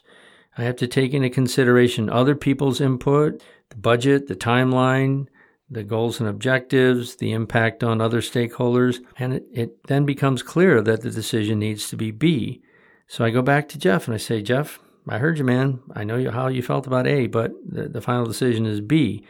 I 0.60 0.64
have 0.64 0.76
to 0.78 0.88
take 0.88 1.16
into 1.16 1.32
consideration 1.32 2.08
other 2.08 2.36
people's 2.36 2.80
input, 2.80 3.42
the 3.70 3.78
budget, 3.78 4.28
the 4.28 4.36
timeline, 4.36 5.26
the 5.72 5.84
goals 5.84 6.20
and 6.20 6.30
objectives, 6.30 7.16
the 7.16 7.32
impact 7.32 7.84
on 7.84 8.00
other 8.00 8.22
stakeholders, 8.22 9.00
and 9.18 9.34
it, 9.34 9.46
it, 9.52 9.88
then 9.88 10.06
becomes 10.06 10.44
clear 10.44 10.82
that 10.84 11.02
the 11.02 11.10
decision 11.10 11.58
needs 11.58 11.90
to 11.90 11.98
be 11.98 12.12
B. 12.12 12.62
So 13.08 13.26
I 13.26 13.32
go 13.32 13.42
back 13.42 13.68
to 13.70 13.80
Jeff 13.80 14.08
and 14.08 14.14
I 14.14 14.18
say, 14.18 14.44
Jeff, 14.44 14.80
I 15.08 15.18
heard 15.18 15.38
you, 15.38 15.44
man. 15.44 15.80
I 15.94 16.04
know 16.04 16.32
how 16.32 16.48
you 16.48 16.62
felt 16.62 16.88
about 16.88 17.08
A, 17.08 17.28
but 17.28 17.52
the, 17.66 17.90
the 17.90 18.02
final 18.02 18.26
decision 18.26 18.66
is 18.66 18.82
B. 18.82 19.26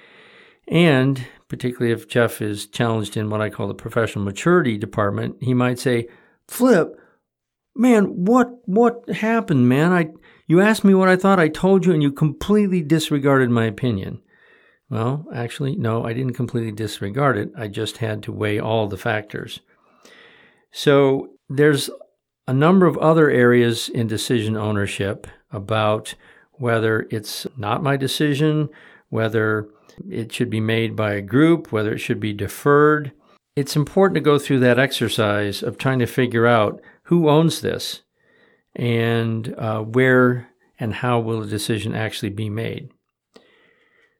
And 0.67 1.25
particularly 1.47 1.91
if 1.91 2.07
Jeff 2.07 2.41
is 2.41 2.67
challenged 2.67 3.17
in 3.17 3.29
what 3.29 3.41
I 3.41 3.49
call 3.49 3.67
the 3.67 3.73
professional 3.73 4.23
maturity 4.23 4.77
department, 4.77 5.37
he 5.41 5.53
might 5.53 5.79
say, 5.79 6.07
Flip, 6.47 6.99
man, 7.75 8.25
what 8.25 8.49
what 8.65 9.09
happened, 9.09 9.67
man? 9.67 9.91
I 9.91 10.09
you 10.47 10.61
asked 10.61 10.83
me 10.83 10.93
what 10.93 11.09
I 11.09 11.15
thought, 11.15 11.39
I 11.39 11.47
told 11.47 11.85
you, 11.85 11.93
and 11.93 12.03
you 12.03 12.11
completely 12.11 12.81
disregarded 12.81 13.49
my 13.49 13.65
opinion. 13.65 14.21
Well, 14.89 15.25
actually, 15.33 15.75
no, 15.75 16.03
I 16.03 16.13
didn't 16.13 16.33
completely 16.33 16.71
disregard 16.71 17.37
it. 17.37 17.49
I 17.57 17.67
just 17.67 17.97
had 17.97 18.21
to 18.23 18.31
weigh 18.31 18.59
all 18.59 18.87
the 18.87 18.97
factors. 18.97 19.61
So 20.71 21.29
there's 21.49 21.89
a 22.47 22.53
number 22.53 22.85
of 22.85 22.97
other 22.97 23.29
areas 23.29 23.89
in 23.89 24.07
decision 24.07 24.57
ownership 24.57 25.27
about 25.53 26.15
whether 26.53 27.07
it's 27.09 27.47
not 27.57 27.83
my 27.83 27.95
decision, 27.95 28.69
whether 29.09 29.69
it 30.09 30.33
should 30.33 30.49
be 30.49 30.59
made 30.59 30.95
by 30.95 31.13
a 31.13 31.21
group, 31.21 31.71
whether 31.71 31.93
it 31.93 31.99
should 31.99 32.19
be 32.19 32.33
deferred. 32.33 33.11
It's 33.55 33.75
important 33.75 34.15
to 34.15 34.21
go 34.21 34.39
through 34.39 34.59
that 34.59 34.79
exercise 34.79 35.61
of 35.63 35.77
trying 35.77 35.99
to 35.99 36.07
figure 36.07 36.47
out 36.47 36.81
who 37.03 37.29
owns 37.29 37.61
this 37.61 38.01
and 38.75 39.53
uh, 39.57 39.81
where 39.81 40.49
and 40.79 40.95
how 40.95 41.19
will 41.19 41.41
the 41.41 41.47
decision 41.47 41.93
actually 41.93 42.31
be 42.31 42.49
made. 42.49 42.89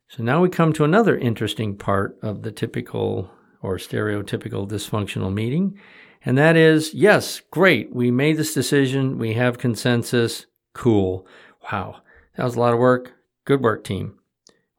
So 0.09 0.21
now 0.21 0.41
we 0.41 0.49
come 0.49 0.73
to 0.73 0.83
another 0.83 1.17
interesting 1.17 1.75
part 1.75 2.17
of 2.21 2.43
the 2.43 2.51
typical 2.51 3.31
or 3.63 3.77
stereotypical 3.77 4.69
dysfunctional 4.69 5.33
meeting. 5.33 5.79
And 6.23 6.37
that 6.37 6.55
is 6.55 6.93
yes, 6.93 7.41
great. 7.49 7.93
We 7.93 8.11
made 8.11 8.37
this 8.37 8.53
decision. 8.53 9.17
We 9.17 9.33
have 9.33 9.57
consensus. 9.57 10.45
Cool. 10.73 11.27
Wow. 11.71 12.01
That 12.35 12.43
was 12.43 12.55
a 12.55 12.59
lot 12.59 12.73
of 12.73 12.79
work. 12.79 13.13
Good 13.45 13.61
work, 13.61 13.83
team. 13.83 14.19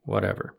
Whatever. 0.03 0.55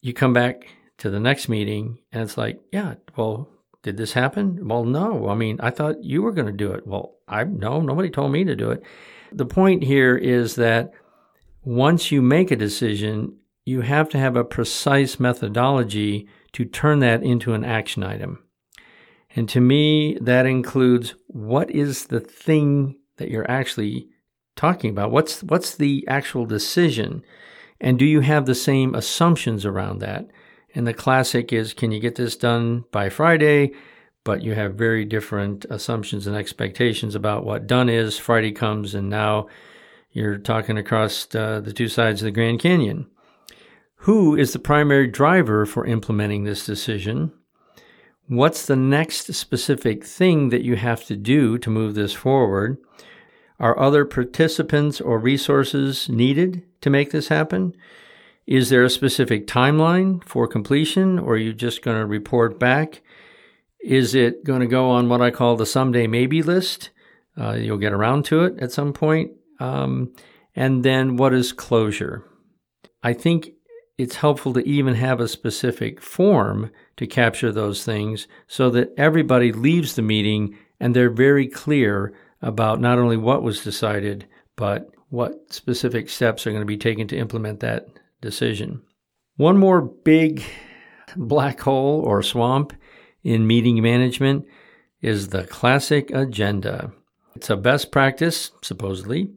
You 0.00 0.12
come 0.12 0.32
back 0.32 0.68
to 0.98 1.10
the 1.10 1.20
next 1.20 1.48
meeting 1.48 1.98
and 2.12 2.22
it's 2.22 2.36
like, 2.36 2.60
yeah, 2.72 2.94
well, 3.16 3.48
did 3.82 3.96
this 3.96 4.12
happen? 4.12 4.68
Well, 4.68 4.84
no. 4.84 5.28
I 5.28 5.34
mean, 5.34 5.58
I 5.60 5.70
thought 5.70 6.04
you 6.04 6.22
were 6.22 6.32
going 6.32 6.46
to 6.46 6.52
do 6.52 6.72
it. 6.72 6.86
Well, 6.86 7.16
I 7.26 7.44
no, 7.44 7.80
nobody 7.80 8.10
told 8.10 8.32
me 8.32 8.44
to 8.44 8.54
do 8.54 8.70
it. 8.70 8.82
The 9.32 9.46
point 9.46 9.82
here 9.82 10.16
is 10.16 10.56
that 10.56 10.92
once 11.62 12.10
you 12.10 12.20
make 12.20 12.50
a 12.50 12.56
decision, 12.56 13.36
you 13.64 13.82
have 13.82 14.08
to 14.10 14.18
have 14.18 14.36
a 14.36 14.44
precise 14.44 15.20
methodology 15.20 16.28
to 16.52 16.64
turn 16.64 16.98
that 17.00 17.22
into 17.22 17.54
an 17.54 17.64
action 17.64 18.02
item. 18.02 18.42
And 19.36 19.48
to 19.50 19.60
me, 19.60 20.18
that 20.20 20.46
includes 20.46 21.14
what 21.28 21.70
is 21.70 22.06
the 22.06 22.20
thing 22.20 22.98
that 23.18 23.30
you're 23.30 23.50
actually 23.50 24.08
talking 24.60 24.90
about? 24.90 25.10
What's, 25.10 25.42
what's 25.42 25.74
the 25.74 26.04
actual 26.06 26.44
decision? 26.44 27.24
And 27.80 27.98
do 27.98 28.04
you 28.04 28.20
have 28.20 28.44
the 28.44 28.54
same 28.54 28.94
assumptions 28.94 29.64
around 29.64 30.00
that? 30.00 30.28
And 30.74 30.86
the 30.86 30.92
classic 30.92 31.50
is 31.50 31.72
can 31.72 31.92
you 31.92 31.98
get 31.98 32.16
this 32.16 32.36
done 32.36 32.84
by 32.92 33.08
Friday? 33.08 33.72
But 34.22 34.42
you 34.42 34.54
have 34.54 34.74
very 34.74 35.06
different 35.06 35.64
assumptions 35.70 36.26
and 36.26 36.36
expectations 36.36 37.14
about 37.14 37.46
what 37.46 37.66
done 37.66 37.88
is. 37.88 38.18
Friday 38.18 38.52
comes, 38.52 38.94
and 38.94 39.08
now 39.08 39.46
you're 40.12 40.36
talking 40.36 40.76
across 40.76 41.34
uh, 41.34 41.60
the 41.60 41.72
two 41.72 41.88
sides 41.88 42.20
of 42.20 42.26
the 42.26 42.30
Grand 42.30 42.60
Canyon. 42.60 43.06
Who 44.04 44.36
is 44.36 44.52
the 44.52 44.58
primary 44.58 45.06
driver 45.06 45.64
for 45.64 45.86
implementing 45.86 46.44
this 46.44 46.66
decision? 46.66 47.32
What's 48.26 48.66
the 48.66 48.76
next 48.76 49.32
specific 49.32 50.04
thing 50.04 50.50
that 50.50 50.62
you 50.62 50.76
have 50.76 51.06
to 51.06 51.16
do 51.16 51.56
to 51.56 51.70
move 51.70 51.94
this 51.94 52.12
forward? 52.12 52.76
Are 53.60 53.78
other 53.78 54.06
participants 54.06 55.00
or 55.00 55.18
resources 55.18 56.08
needed 56.08 56.62
to 56.80 56.88
make 56.88 57.10
this 57.10 57.28
happen? 57.28 57.76
Is 58.46 58.70
there 58.70 58.82
a 58.82 58.90
specific 58.90 59.46
timeline 59.46 60.24
for 60.24 60.48
completion, 60.48 61.18
or 61.18 61.34
are 61.34 61.36
you 61.38 61.52
just 61.52 61.82
going 61.82 61.98
to 61.98 62.06
report 62.06 62.58
back? 62.58 63.02
Is 63.80 64.14
it 64.14 64.44
going 64.44 64.60
to 64.60 64.66
go 64.66 64.90
on 64.90 65.08
what 65.10 65.20
I 65.20 65.30
call 65.30 65.56
the 65.56 65.66
someday 65.66 66.06
maybe 66.06 66.42
list? 66.42 66.90
Uh, 67.38 67.52
you'll 67.52 67.76
get 67.76 67.92
around 67.92 68.24
to 68.26 68.44
it 68.44 68.58
at 68.58 68.72
some 68.72 68.94
point. 68.94 69.32
Um, 69.60 70.14
and 70.56 70.82
then 70.82 71.16
what 71.16 71.34
is 71.34 71.52
closure? 71.52 72.24
I 73.02 73.12
think 73.12 73.50
it's 73.98 74.16
helpful 74.16 74.54
to 74.54 74.66
even 74.66 74.94
have 74.94 75.20
a 75.20 75.28
specific 75.28 76.00
form 76.00 76.70
to 76.96 77.06
capture 77.06 77.52
those 77.52 77.84
things 77.84 78.26
so 78.46 78.70
that 78.70 78.92
everybody 78.96 79.52
leaves 79.52 79.94
the 79.94 80.02
meeting 80.02 80.56
and 80.80 80.96
they're 80.96 81.10
very 81.10 81.46
clear 81.46 82.14
about 82.42 82.80
not 82.80 82.98
only 82.98 83.16
what 83.16 83.42
was 83.42 83.64
decided, 83.64 84.26
but 84.56 84.88
what 85.08 85.52
specific 85.52 86.08
steps 86.08 86.46
are 86.46 86.50
going 86.50 86.62
to 86.62 86.66
be 86.66 86.76
taken 86.76 87.08
to 87.08 87.18
implement 87.18 87.60
that 87.60 87.86
decision. 88.20 88.82
One 89.36 89.56
more 89.56 89.80
big 89.82 90.42
black 91.16 91.60
hole 91.60 92.00
or 92.00 92.22
swamp 92.22 92.72
in 93.22 93.46
meeting 93.46 93.82
management 93.82 94.46
is 95.00 95.28
the 95.28 95.44
classic 95.44 96.10
agenda. 96.10 96.92
It's 97.34 97.50
a 97.50 97.56
best 97.56 97.90
practice, 97.90 98.50
supposedly, 98.62 99.30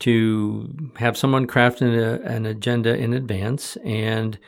to 0.00 0.92
have 0.96 1.16
someone 1.16 1.46
craft 1.46 1.80
an, 1.80 1.94
an 1.94 2.46
agenda 2.46 2.96
in 2.96 3.12
advance, 3.12 3.76
and 3.84 4.38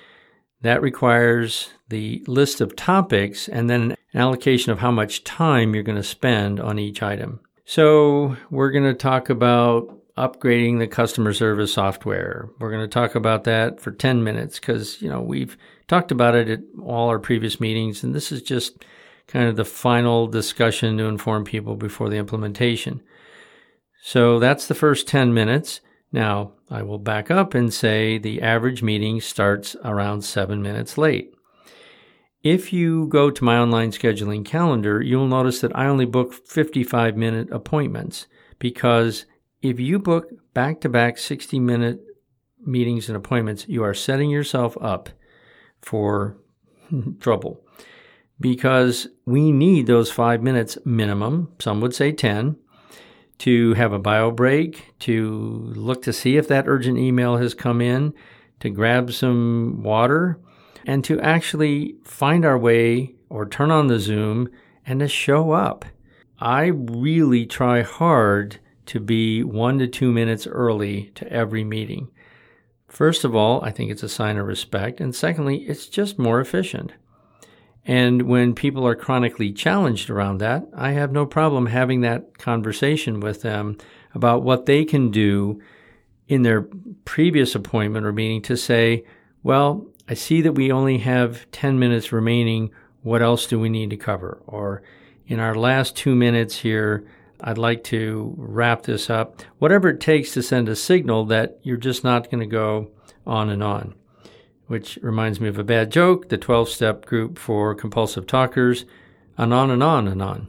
that 0.62 0.82
requires 0.82 1.70
the 1.88 2.24
list 2.26 2.60
of 2.60 2.76
topics 2.76 3.48
and 3.48 3.68
then 3.68 3.96
an 4.14 4.20
allocation 4.20 4.72
of 4.72 4.78
how 4.78 4.90
much 4.90 5.24
time 5.24 5.74
you're 5.74 5.82
going 5.82 5.96
to 5.96 6.02
spend 6.02 6.60
on 6.60 6.78
each 6.78 7.02
item. 7.02 7.40
So, 7.74 8.36
we're 8.50 8.70
going 8.70 8.84
to 8.84 8.92
talk 8.92 9.30
about 9.30 9.98
upgrading 10.18 10.78
the 10.78 10.86
customer 10.86 11.32
service 11.32 11.72
software. 11.72 12.50
We're 12.58 12.70
going 12.70 12.84
to 12.84 12.86
talk 12.86 13.14
about 13.14 13.44
that 13.44 13.80
for 13.80 13.92
10 13.92 14.22
minutes 14.22 14.58
because, 14.58 15.00
you 15.00 15.08
know, 15.08 15.22
we've 15.22 15.56
talked 15.88 16.10
about 16.10 16.34
it 16.34 16.50
at 16.50 16.60
all 16.82 17.08
our 17.08 17.18
previous 17.18 17.60
meetings, 17.60 18.04
and 18.04 18.14
this 18.14 18.30
is 18.30 18.42
just 18.42 18.84
kind 19.26 19.48
of 19.48 19.56
the 19.56 19.64
final 19.64 20.26
discussion 20.26 20.98
to 20.98 21.04
inform 21.04 21.46
people 21.46 21.74
before 21.74 22.10
the 22.10 22.18
implementation. 22.18 23.00
So 24.02 24.38
that's 24.38 24.66
the 24.66 24.74
first 24.74 25.08
10 25.08 25.32
minutes. 25.32 25.80
Now, 26.12 26.52
I 26.68 26.82
will 26.82 26.98
back 26.98 27.30
up 27.30 27.54
and 27.54 27.72
say 27.72 28.18
the 28.18 28.42
average 28.42 28.82
meeting 28.82 29.18
starts 29.22 29.76
around 29.82 30.26
seven 30.26 30.60
minutes 30.60 30.98
late. 30.98 31.34
If 32.42 32.72
you 32.72 33.06
go 33.06 33.30
to 33.30 33.44
my 33.44 33.56
online 33.56 33.92
scheduling 33.92 34.44
calendar, 34.44 35.00
you'll 35.00 35.28
notice 35.28 35.60
that 35.60 35.76
I 35.76 35.86
only 35.86 36.06
book 36.06 36.32
55 36.34 37.16
minute 37.16 37.48
appointments 37.52 38.26
because 38.58 39.26
if 39.62 39.78
you 39.78 40.00
book 40.00 40.28
back 40.52 40.80
to 40.80 40.88
back 40.88 41.18
60 41.18 41.60
minute 41.60 42.00
meetings 42.64 43.08
and 43.08 43.16
appointments, 43.16 43.68
you 43.68 43.84
are 43.84 43.94
setting 43.94 44.28
yourself 44.28 44.76
up 44.80 45.10
for 45.80 46.36
trouble 47.20 47.64
because 48.40 49.06
we 49.24 49.52
need 49.52 49.86
those 49.86 50.10
five 50.10 50.42
minutes 50.42 50.76
minimum. 50.84 51.52
Some 51.60 51.80
would 51.80 51.94
say 51.94 52.10
10 52.10 52.56
to 53.38 53.74
have 53.74 53.92
a 53.92 53.98
bio 53.98 54.32
break, 54.32 54.94
to 55.00 55.30
look 55.76 56.02
to 56.02 56.12
see 56.12 56.36
if 56.36 56.48
that 56.48 56.68
urgent 56.68 56.98
email 56.98 57.36
has 57.36 57.54
come 57.54 57.80
in, 57.80 58.14
to 58.60 58.70
grab 58.70 59.12
some 59.12 59.82
water, 59.82 60.40
and 60.86 61.04
to 61.04 61.20
actually 61.20 61.96
find 62.04 62.44
our 62.44 62.58
way 62.58 63.14
or 63.28 63.46
turn 63.46 63.70
on 63.70 63.86
the 63.86 63.98
Zoom 63.98 64.48
and 64.86 65.00
to 65.00 65.08
show 65.08 65.52
up. 65.52 65.84
I 66.38 66.66
really 66.66 67.46
try 67.46 67.82
hard 67.82 68.58
to 68.86 69.00
be 69.00 69.42
one 69.44 69.78
to 69.78 69.86
two 69.86 70.10
minutes 70.12 70.46
early 70.46 71.12
to 71.14 71.32
every 71.32 71.64
meeting. 71.64 72.10
First 72.88 73.24
of 73.24 73.34
all, 73.34 73.64
I 73.64 73.70
think 73.70 73.90
it's 73.90 74.02
a 74.02 74.08
sign 74.08 74.36
of 74.36 74.46
respect. 74.46 75.00
And 75.00 75.14
secondly, 75.14 75.58
it's 75.62 75.86
just 75.86 76.18
more 76.18 76.40
efficient. 76.40 76.92
And 77.84 78.22
when 78.22 78.54
people 78.54 78.86
are 78.86 78.94
chronically 78.94 79.52
challenged 79.52 80.10
around 80.10 80.38
that, 80.38 80.68
I 80.76 80.92
have 80.92 81.10
no 81.10 81.26
problem 81.26 81.66
having 81.66 82.02
that 82.02 82.38
conversation 82.38 83.20
with 83.20 83.42
them 83.42 83.78
about 84.14 84.42
what 84.42 84.66
they 84.66 84.84
can 84.84 85.10
do 85.10 85.60
in 86.28 86.42
their 86.42 86.68
previous 87.04 87.54
appointment 87.54 88.06
or 88.06 88.12
meeting 88.12 88.42
to 88.42 88.56
say, 88.56 89.04
well, 89.42 89.86
I 90.12 90.14
see 90.14 90.42
that 90.42 90.52
we 90.52 90.70
only 90.70 90.98
have 90.98 91.50
10 91.52 91.78
minutes 91.78 92.12
remaining. 92.12 92.70
What 93.00 93.22
else 93.22 93.46
do 93.46 93.58
we 93.58 93.70
need 93.70 93.88
to 93.88 93.96
cover? 93.96 94.42
Or 94.46 94.82
in 95.26 95.40
our 95.40 95.54
last 95.54 95.96
two 95.96 96.14
minutes 96.14 96.58
here, 96.58 97.06
I'd 97.40 97.56
like 97.56 97.82
to 97.84 98.34
wrap 98.36 98.82
this 98.82 99.08
up. 99.08 99.40
Whatever 99.58 99.88
it 99.88 100.00
takes 100.00 100.32
to 100.32 100.42
send 100.42 100.68
a 100.68 100.76
signal 100.76 101.24
that 101.26 101.60
you're 101.62 101.78
just 101.78 102.04
not 102.04 102.30
going 102.30 102.40
to 102.40 102.46
go 102.46 102.90
on 103.26 103.48
and 103.48 103.62
on 103.62 103.94
which 104.66 104.98
reminds 105.02 105.40
me 105.40 105.48
of 105.48 105.58
a 105.58 105.64
bad 105.64 105.90
joke, 105.90 106.28
the 106.28 106.36
12 106.36 106.68
step 106.68 107.06
group 107.06 107.38
for 107.38 107.74
compulsive 107.74 108.26
talkers, 108.26 108.84
and 109.38 109.54
on 109.54 109.70
and 109.70 109.82
on 109.82 110.06
and 110.08 110.20
on. 110.22 110.46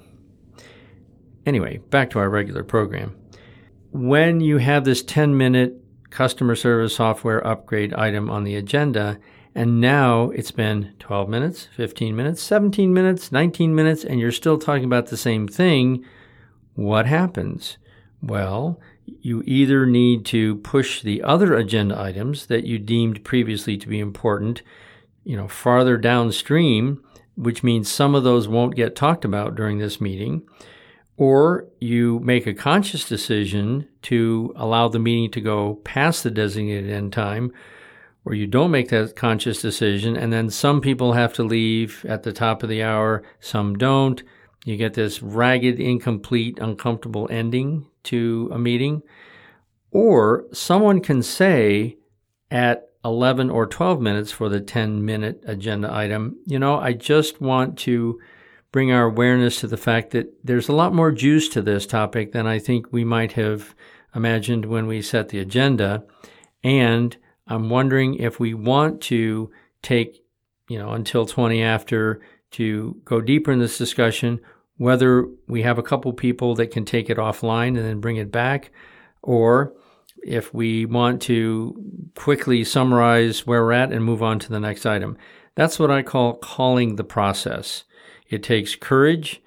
Anyway, 1.45 1.77
back 1.89 2.09
to 2.09 2.19
our 2.19 2.29
regular 2.29 2.63
program. 2.63 3.15
When 3.91 4.41
you 4.41 4.57
have 4.57 4.83
this 4.83 5.03
10 5.03 5.37
minute 5.37 5.75
customer 6.09 6.55
service 6.55 6.95
software 6.95 7.45
upgrade 7.45 7.93
item 7.93 8.29
on 8.29 8.43
the 8.43 8.55
agenda, 8.55 9.19
and 9.55 9.79
now 9.79 10.31
it's 10.31 10.51
been 10.51 10.93
12 10.99 11.29
minutes, 11.29 11.67
15 11.75 12.15
minutes, 12.15 12.41
17 12.41 12.93
minutes, 12.93 13.31
19 13.31 13.75
minutes, 13.75 14.03
and 14.03 14.19
you're 14.19 14.31
still 14.31 14.57
talking 14.57 14.85
about 14.85 15.07
the 15.07 15.17
same 15.17 15.47
thing, 15.47 16.03
what 16.75 17.05
happens? 17.05 17.77
Well, 18.21 18.79
you 19.05 19.43
either 19.45 19.85
need 19.85 20.25
to 20.27 20.55
push 20.57 21.01
the 21.01 21.21
other 21.21 21.55
agenda 21.55 21.99
items 21.99 22.47
that 22.47 22.63
you 22.63 22.79
deemed 22.79 23.23
previously 23.23 23.77
to 23.77 23.87
be 23.87 23.99
important, 23.99 24.61
you 25.23 25.37
know, 25.37 25.47
farther 25.47 25.97
downstream, 25.97 27.03
which 27.35 27.63
means 27.63 27.89
some 27.89 28.15
of 28.15 28.23
those 28.23 28.47
won't 28.47 28.75
get 28.75 28.95
talked 28.95 29.25
about 29.25 29.55
during 29.55 29.77
this 29.77 29.99
meeting, 29.99 30.41
or 31.17 31.67
you 31.79 32.19
make 32.19 32.47
a 32.47 32.53
conscious 32.53 33.07
decision 33.07 33.87
to 34.03 34.53
allow 34.55 34.87
the 34.87 34.99
meeting 34.99 35.29
to 35.31 35.41
go 35.41 35.75
past 35.83 36.23
the 36.23 36.31
designated 36.31 36.89
end 36.89 37.13
time, 37.13 37.51
or 38.25 38.33
you 38.33 38.47
don't 38.47 38.71
make 38.71 38.89
that 38.89 39.15
conscious 39.15 39.61
decision, 39.61 40.15
and 40.15 40.31
then 40.31 40.49
some 40.49 40.81
people 40.81 41.13
have 41.13 41.33
to 41.33 41.43
leave 41.43 42.05
at 42.07 42.23
the 42.23 42.33
top 42.33 42.63
of 42.63 42.69
the 42.69 42.81
hour, 42.81 43.23
some 43.39 43.75
don't. 43.75 44.23
You 44.65 44.77
get 44.77 44.93
this 44.93 45.21
ragged, 45.21 45.79
incomplete, 45.79 46.57
uncomfortable 46.59 47.27
ending 47.29 47.85
to 48.03 48.49
a 48.53 48.57
meeting. 48.57 49.01
Or 49.91 50.45
someone 50.53 51.01
can 51.01 51.21
say 51.21 51.97
at 52.49 52.89
11 53.03 53.49
or 53.49 53.67
12 53.67 53.99
minutes 53.99 54.31
for 54.31 54.47
the 54.47 54.61
10 54.61 55.03
minute 55.03 55.43
agenda 55.45 55.93
item, 55.93 56.37
you 56.45 56.57
know, 56.57 56.79
I 56.79 56.93
just 56.93 57.41
want 57.41 57.77
to 57.79 58.19
bring 58.71 58.91
our 58.91 59.03
awareness 59.03 59.59
to 59.59 59.67
the 59.67 59.77
fact 59.77 60.11
that 60.11 60.33
there's 60.43 60.69
a 60.69 60.73
lot 60.73 60.95
more 60.95 61.11
juice 61.11 61.49
to 61.49 61.61
this 61.61 61.85
topic 61.85 62.31
than 62.31 62.47
I 62.47 62.57
think 62.57 62.87
we 62.91 63.03
might 63.03 63.33
have 63.33 63.75
imagined 64.15 64.65
when 64.65 64.87
we 64.87 65.01
set 65.01 65.29
the 65.29 65.39
agenda. 65.39 66.03
And 66.63 67.15
I'm 67.47 67.69
wondering 67.69 68.15
if 68.15 68.39
we 68.39 68.53
want 68.53 69.01
to 69.01 69.51
take, 69.81 70.23
you 70.69 70.79
know, 70.79 70.91
until 70.91 71.25
20 71.25 71.61
after 71.61 72.21
to 72.51 73.01
go 73.05 73.19
deeper 73.19 73.51
in 73.51 73.59
this 73.59 73.77
discussion, 73.77 74.39
whether 74.77 75.27
we 75.47 75.61
have 75.63 75.77
a 75.77 75.83
couple 75.83 76.13
people 76.13 76.55
that 76.55 76.71
can 76.71 76.85
take 76.85 77.09
it 77.09 77.17
offline 77.17 77.69
and 77.69 77.79
then 77.79 77.99
bring 77.99 78.17
it 78.17 78.31
back, 78.31 78.71
or 79.21 79.73
if 80.23 80.53
we 80.53 80.85
want 80.85 81.21
to 81.23 82.11
quickly 82.15 82.63
summarize 82.63 83.45
where 83.45 83.63
we're 83.63 83.73
at 83.73 83.91
and 83.91 84.03
move 84.03 84.23
on 84.23 84.39
to 84.39 84.49
the 84.49 84.59
next 84.59 84.85
item. 84.85 85.17
That's 85.55 85.77
what 85.77 85.91
I 85.91 86.01
call 86.01 86.35
calling 86.35 86.95
the 86.95 87.03
process. 87.03 87.83
It 88.29 88.41
takes 88.41 88.75
courage, 88.75 89.41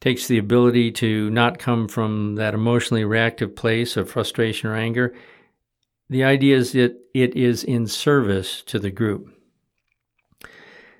takes 0.00 0.26
the 0.26 0.38
ability 0.38 0.92
to 0.92 1.30
not 1.30 1.58
come 1.58 1.88
from 1.88 2.34
that 2.34 2.54
emotionally 2.54 3.04
reactive 3.04 3.56
place 3.56 3.96
of 3.96 4.10
frustration 4.10 4.68
or 4.68 4.76
anger. 4.76 5.14
The 6.08 6.24
idea 6.24 6.56
is 6.56 6.72
that 6.72 6.96
it 7.14 7.34
is 7.34 7.64
in 7.64 7.86
service 7.86 8.62
to 8.66 8.78
the 8.78 8.90
group. 8.90 9.32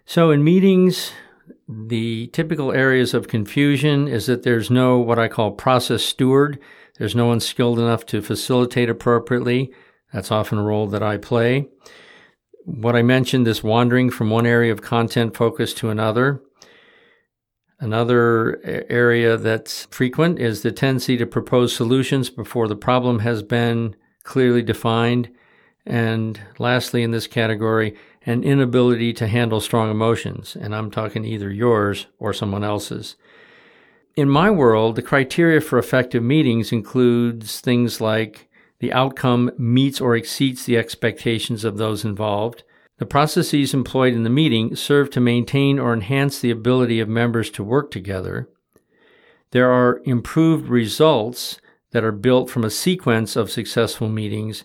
So 0.04 0.30
in 0.30 0.42
meetings, 0.42 1.12
the 1.68 2.28
typical 2.28 2.72
areas 2.72 3.14
of 3.14 3.28
confusion 3.28 4.08
is 4.08 4.26
that 4.26 4.42
there's 4.42 4.70
no 4.70 4.98
what 4.98 5.18
I 5.18 5.28
call 5.28 5.52
process 5.52 6.02
steward. 6.02 6.58
There's 6.98 7.14
no 7.14 7.26
one 7.26 7.40
skilled 7.40 7.78
enough 7.78 8.06
to 8.06 8.22
facilitate 8.22 8.88
appropriately. 8.88 9.72
That's 10.12 10.30
often 10.30 10.58
a 10.58 10.62
role 10.62 10.86
that 10.88 11.02
I 11.02 11.18
play. 11.18 11.68
What 12.64 12.96
I 12.96 13.02
mentioned, 13.02 13.46
this 13.46 13.62
wandering 13.62 14.10
from 14.10 14.30
one 14.30 14.46
area 14.46 14.72
of 14.72 14.82
content 14.82 15.36
focus 15.36 15.74
to 15.74 15.90
another. 15.90 16.40
Another 17.78 18.60
area 18.88 19.36
that's 19.36 19.84
frequent 19.86 20.38
is 20.38 20.62
the 20.62 20.72
tendency 20.72 21.16
to 21.16 21.26
propose 21.26 21.76
solutions 21.76 22.30
before 22.30 22.66
the 22.66 22.76
problem 22.76 23.20
has 23.20 23.42
been 23.42 23.94
clearly 24.26 24.62
defined. 24.62 25.30
And 25.86 26.38
lastly, 26.58 27.02
in 27.02 27.12
this 27.12 27.26
category, 27.26 27.96
an 28.26 28.42
inability 28.42 29.12
to 29.14 29.28
handle 29.28 29.60
strong 29.60 29.90
emotions, 29.90 30.56
and 30.56 30.74
I'm 30.74 30.90
talking 30.90 31.24
either 31.24 31.50
yours 31.50 32.06
or 32.18 32.34
someone 32.34 32.64
else's. 32.64 33.16
In 34.16 34.28
my 34.28 34.50
world, 34.50 34.96
the 34.96 35.02
criteria 35.02 35.60
for 35.60 35.78
effective 35.78 36.22
meetings 36.22 36.72
includes 36.72 37.60
things 37.60 38.00
like 38.00 38.48
the 38.80 38.92
outcome 38.92 39.52
meets 39.56 40.00
or 40.00 40.16
exceeds 40.16 40.64
the 40.64 40.76
expectations 40.76 41.64
of 41.64 41.76
those 41.76 42.04
involved. 42.04 42.64
The 42.98 43.06
processes 43.06 43.74
employed 43.74 44.14
in 44.14 44.24
the 44.24 44.30
meeting 44.30 44.74
serve 44.74 45.10
to 45.10 45.20
maintain 45.20 45.78
or 45.78 45.92
enhance 45.92 46.40
the 46.40 46.50
ability 46.50 46.98
of 46.98 47.08
members 47.08 47.50
to 47.50 47.62
work 47.62 47.90
together. 47.90 48.48
There 49.52 49.70
are 49.70 50.00
improved 50.04 50.68
results 50.68 51.60
that 51.96 52.04
are 52.04 52.12
built 52.12 52.50
from 52.50 52.62
a 52.62 52.68
sequence 52.68 53.36
of 53.36 53.50
successful 53.50 54.06
meetings 54.06 54.64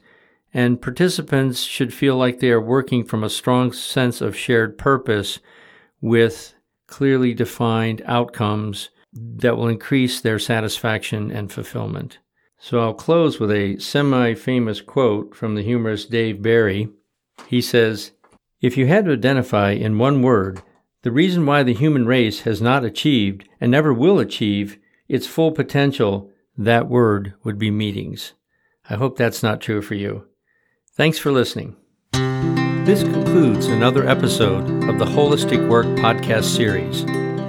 and 0.53 0.81
participants 0.81 1.61
should 1.61 1.93
feel 1.93 2.17
like 2.17 2.41
they 2.41 2.51
are 2.51 2.59
working 2.59 3.05
from 3.05 3.23
a 3.23 3.29
strong 3.29 3.71
sense 3.71 4.19
of 4.19 4.35
shared 4.35 4.77
purpose 4.77 5.39
with 6.01 6.53
clearly 6.87 7.33
defined 7.33 8.01
outcomes 8.05 8.89
that 9.13 9.55
will 9.55 9.69
increase 9.69 10.19
their 10.19 10.39
satisfaction 10.39 11.31
and 11.31 11.53
fulfillment. 11.53 12.17
So 12.59 12.81
I'll 12.81 12.93
close 12.93 13.39
with 13.39 13.51
a 13.51 13.79
semi 13.79 14.33
famous 14.33 14.81
quote 14.81 15.33
from 15.33 15.55
the 15.55 15.63
humorist 15.63 16.11
Dave 16.11 16.41
Barry. 16.41 16.89
He 17.47 17.61
says, 17.61 18.11
If 18.59 18.75
you 18.75 18.87
had 18.87 19.05
to 19.05 19.13
identify 19.13 19.71
in 19.71 19.97
one 19.97 20.21
word 20.21 20.63
the 21.03 21.11
reason 21.13 21.45
why 21.45 21.63
the 21.63 21.73
human 21.73 22.05
race 22.05 22.41
has 22.41 22.61
not 22.61 22.83
achieved 22.83 23.47
and 23.61 23.71
never 23.71 23.93
will 23.93 24.19
achieve 24.19 24.77
its 25.07 25.27
full 25.27 25.53
potential, 25.53 26.29
that 26.57 26.87
word 26.87 27.33
would 27.43 27.57
be 27.57 27.71
meetings. 27.71 28.33
I 28.89 28.95
hope 28.95 29.17
that's 29.17 29.43
not 29.43 29.61
true 29.61 29.81
for 29.81 29.95
you. 29.95 30.25
Thanks 30.93 31.17
for 31.17 31.31
listening. 31.31 31.75
This 32.85 33.03
concludes 33.03 33.67
another 33.67 34.07
episode 34.07 34.63
of 34.89 34.99
the 34.99 35.05
Holistic 35.05 35.67
Work 35.69 35.85
podcast 35.97 36.45
series. 36.45 37.05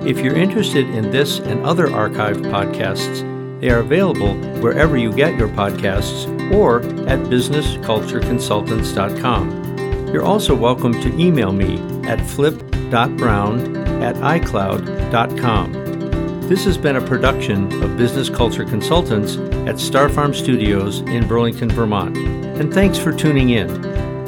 If 0.06 0.18
you're 0.18 0.36
interested 0.36 0.88
in 0.90 1.10
this 1.10 1.38
and 1.38 1.64
other 1.64 1.86
archived 1.88 2.44
podcasts, 2.52 3.28
they 3.60 3.70
are 3.70 3.78
available 3.78 4.34
wherever 4.60 4.96
you 4.96 5.12
get 5.12 5.38
your 5.38 5.48
podcasts 5.48 6.26
or 6.52 6.80
at 7.08 7.20
businesscultureconsultants.com. 7.20 10.08
You're 10.12 10.24
also 10.24 10.54
welcome 10.54 10.92
to 11.00 11.18
email 11.18 11.52
me 11.52 11.78
at 12.06 12.20
flip.brown 12.20 13.76
at 14.02 14.16
icloud.com. 14.16 15.81
This 16.48 16.64
has 16.64 16.76
been 16.76 16.96
a 16.96 17.00
production 17.00 17.72
of 17.82 17.96
Business 17.96 18.28
Culture 18.28 18.64
Consultants 18.64 19.36
at 19.66 19.78
Star 19.78 20.08
Farm 20.08 20.34
Studios 20.34 21.00
in 21.00 21.26
Burlington, 21.26 21.70
Vermont. 21.70 22.16
And 22.16 22.72
thanks 22.74 22.98
for 22.98 23.12
tuning 23.12 23.50
in. 23.50 23.70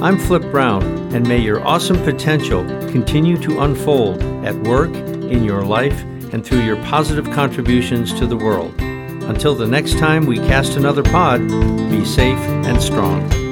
I'm 0.03 0.18
Flip 0.18 0.42
Brown, 0.50 0.83
and 1.14 1.29
may 1.29 1.38
your 1.38 1.64
awesome 1.66 2.03
potential 2.03 2.64
continue 2.90 3.37
to 3.38 3.61
unfold 3.61 4.22
at 4.44 4.55
work, 4.64 4.94
in 4.94 5.44
your 5.44 5.64
life, 5.64 6.00
and 6.33 6.44
through 6.44 6.62
your 6.62 6.77
positive 6.85 7.27
contributions 7.33 8.14
to 8.14 8.27
the 8.27 8.37
world. 8.37 8.74
Until 8.81 9.55
the 9.55 9.66
next 9.66 9.98
time 9.98 10.24
we 10.24 10.38
cast 10.38 10.77
another 10.77 11.03
pod, 11.03 11.40
be 11.90 12.05
safe 12.05 12.38
and 12.38 12.81
strong. 12.81 13.43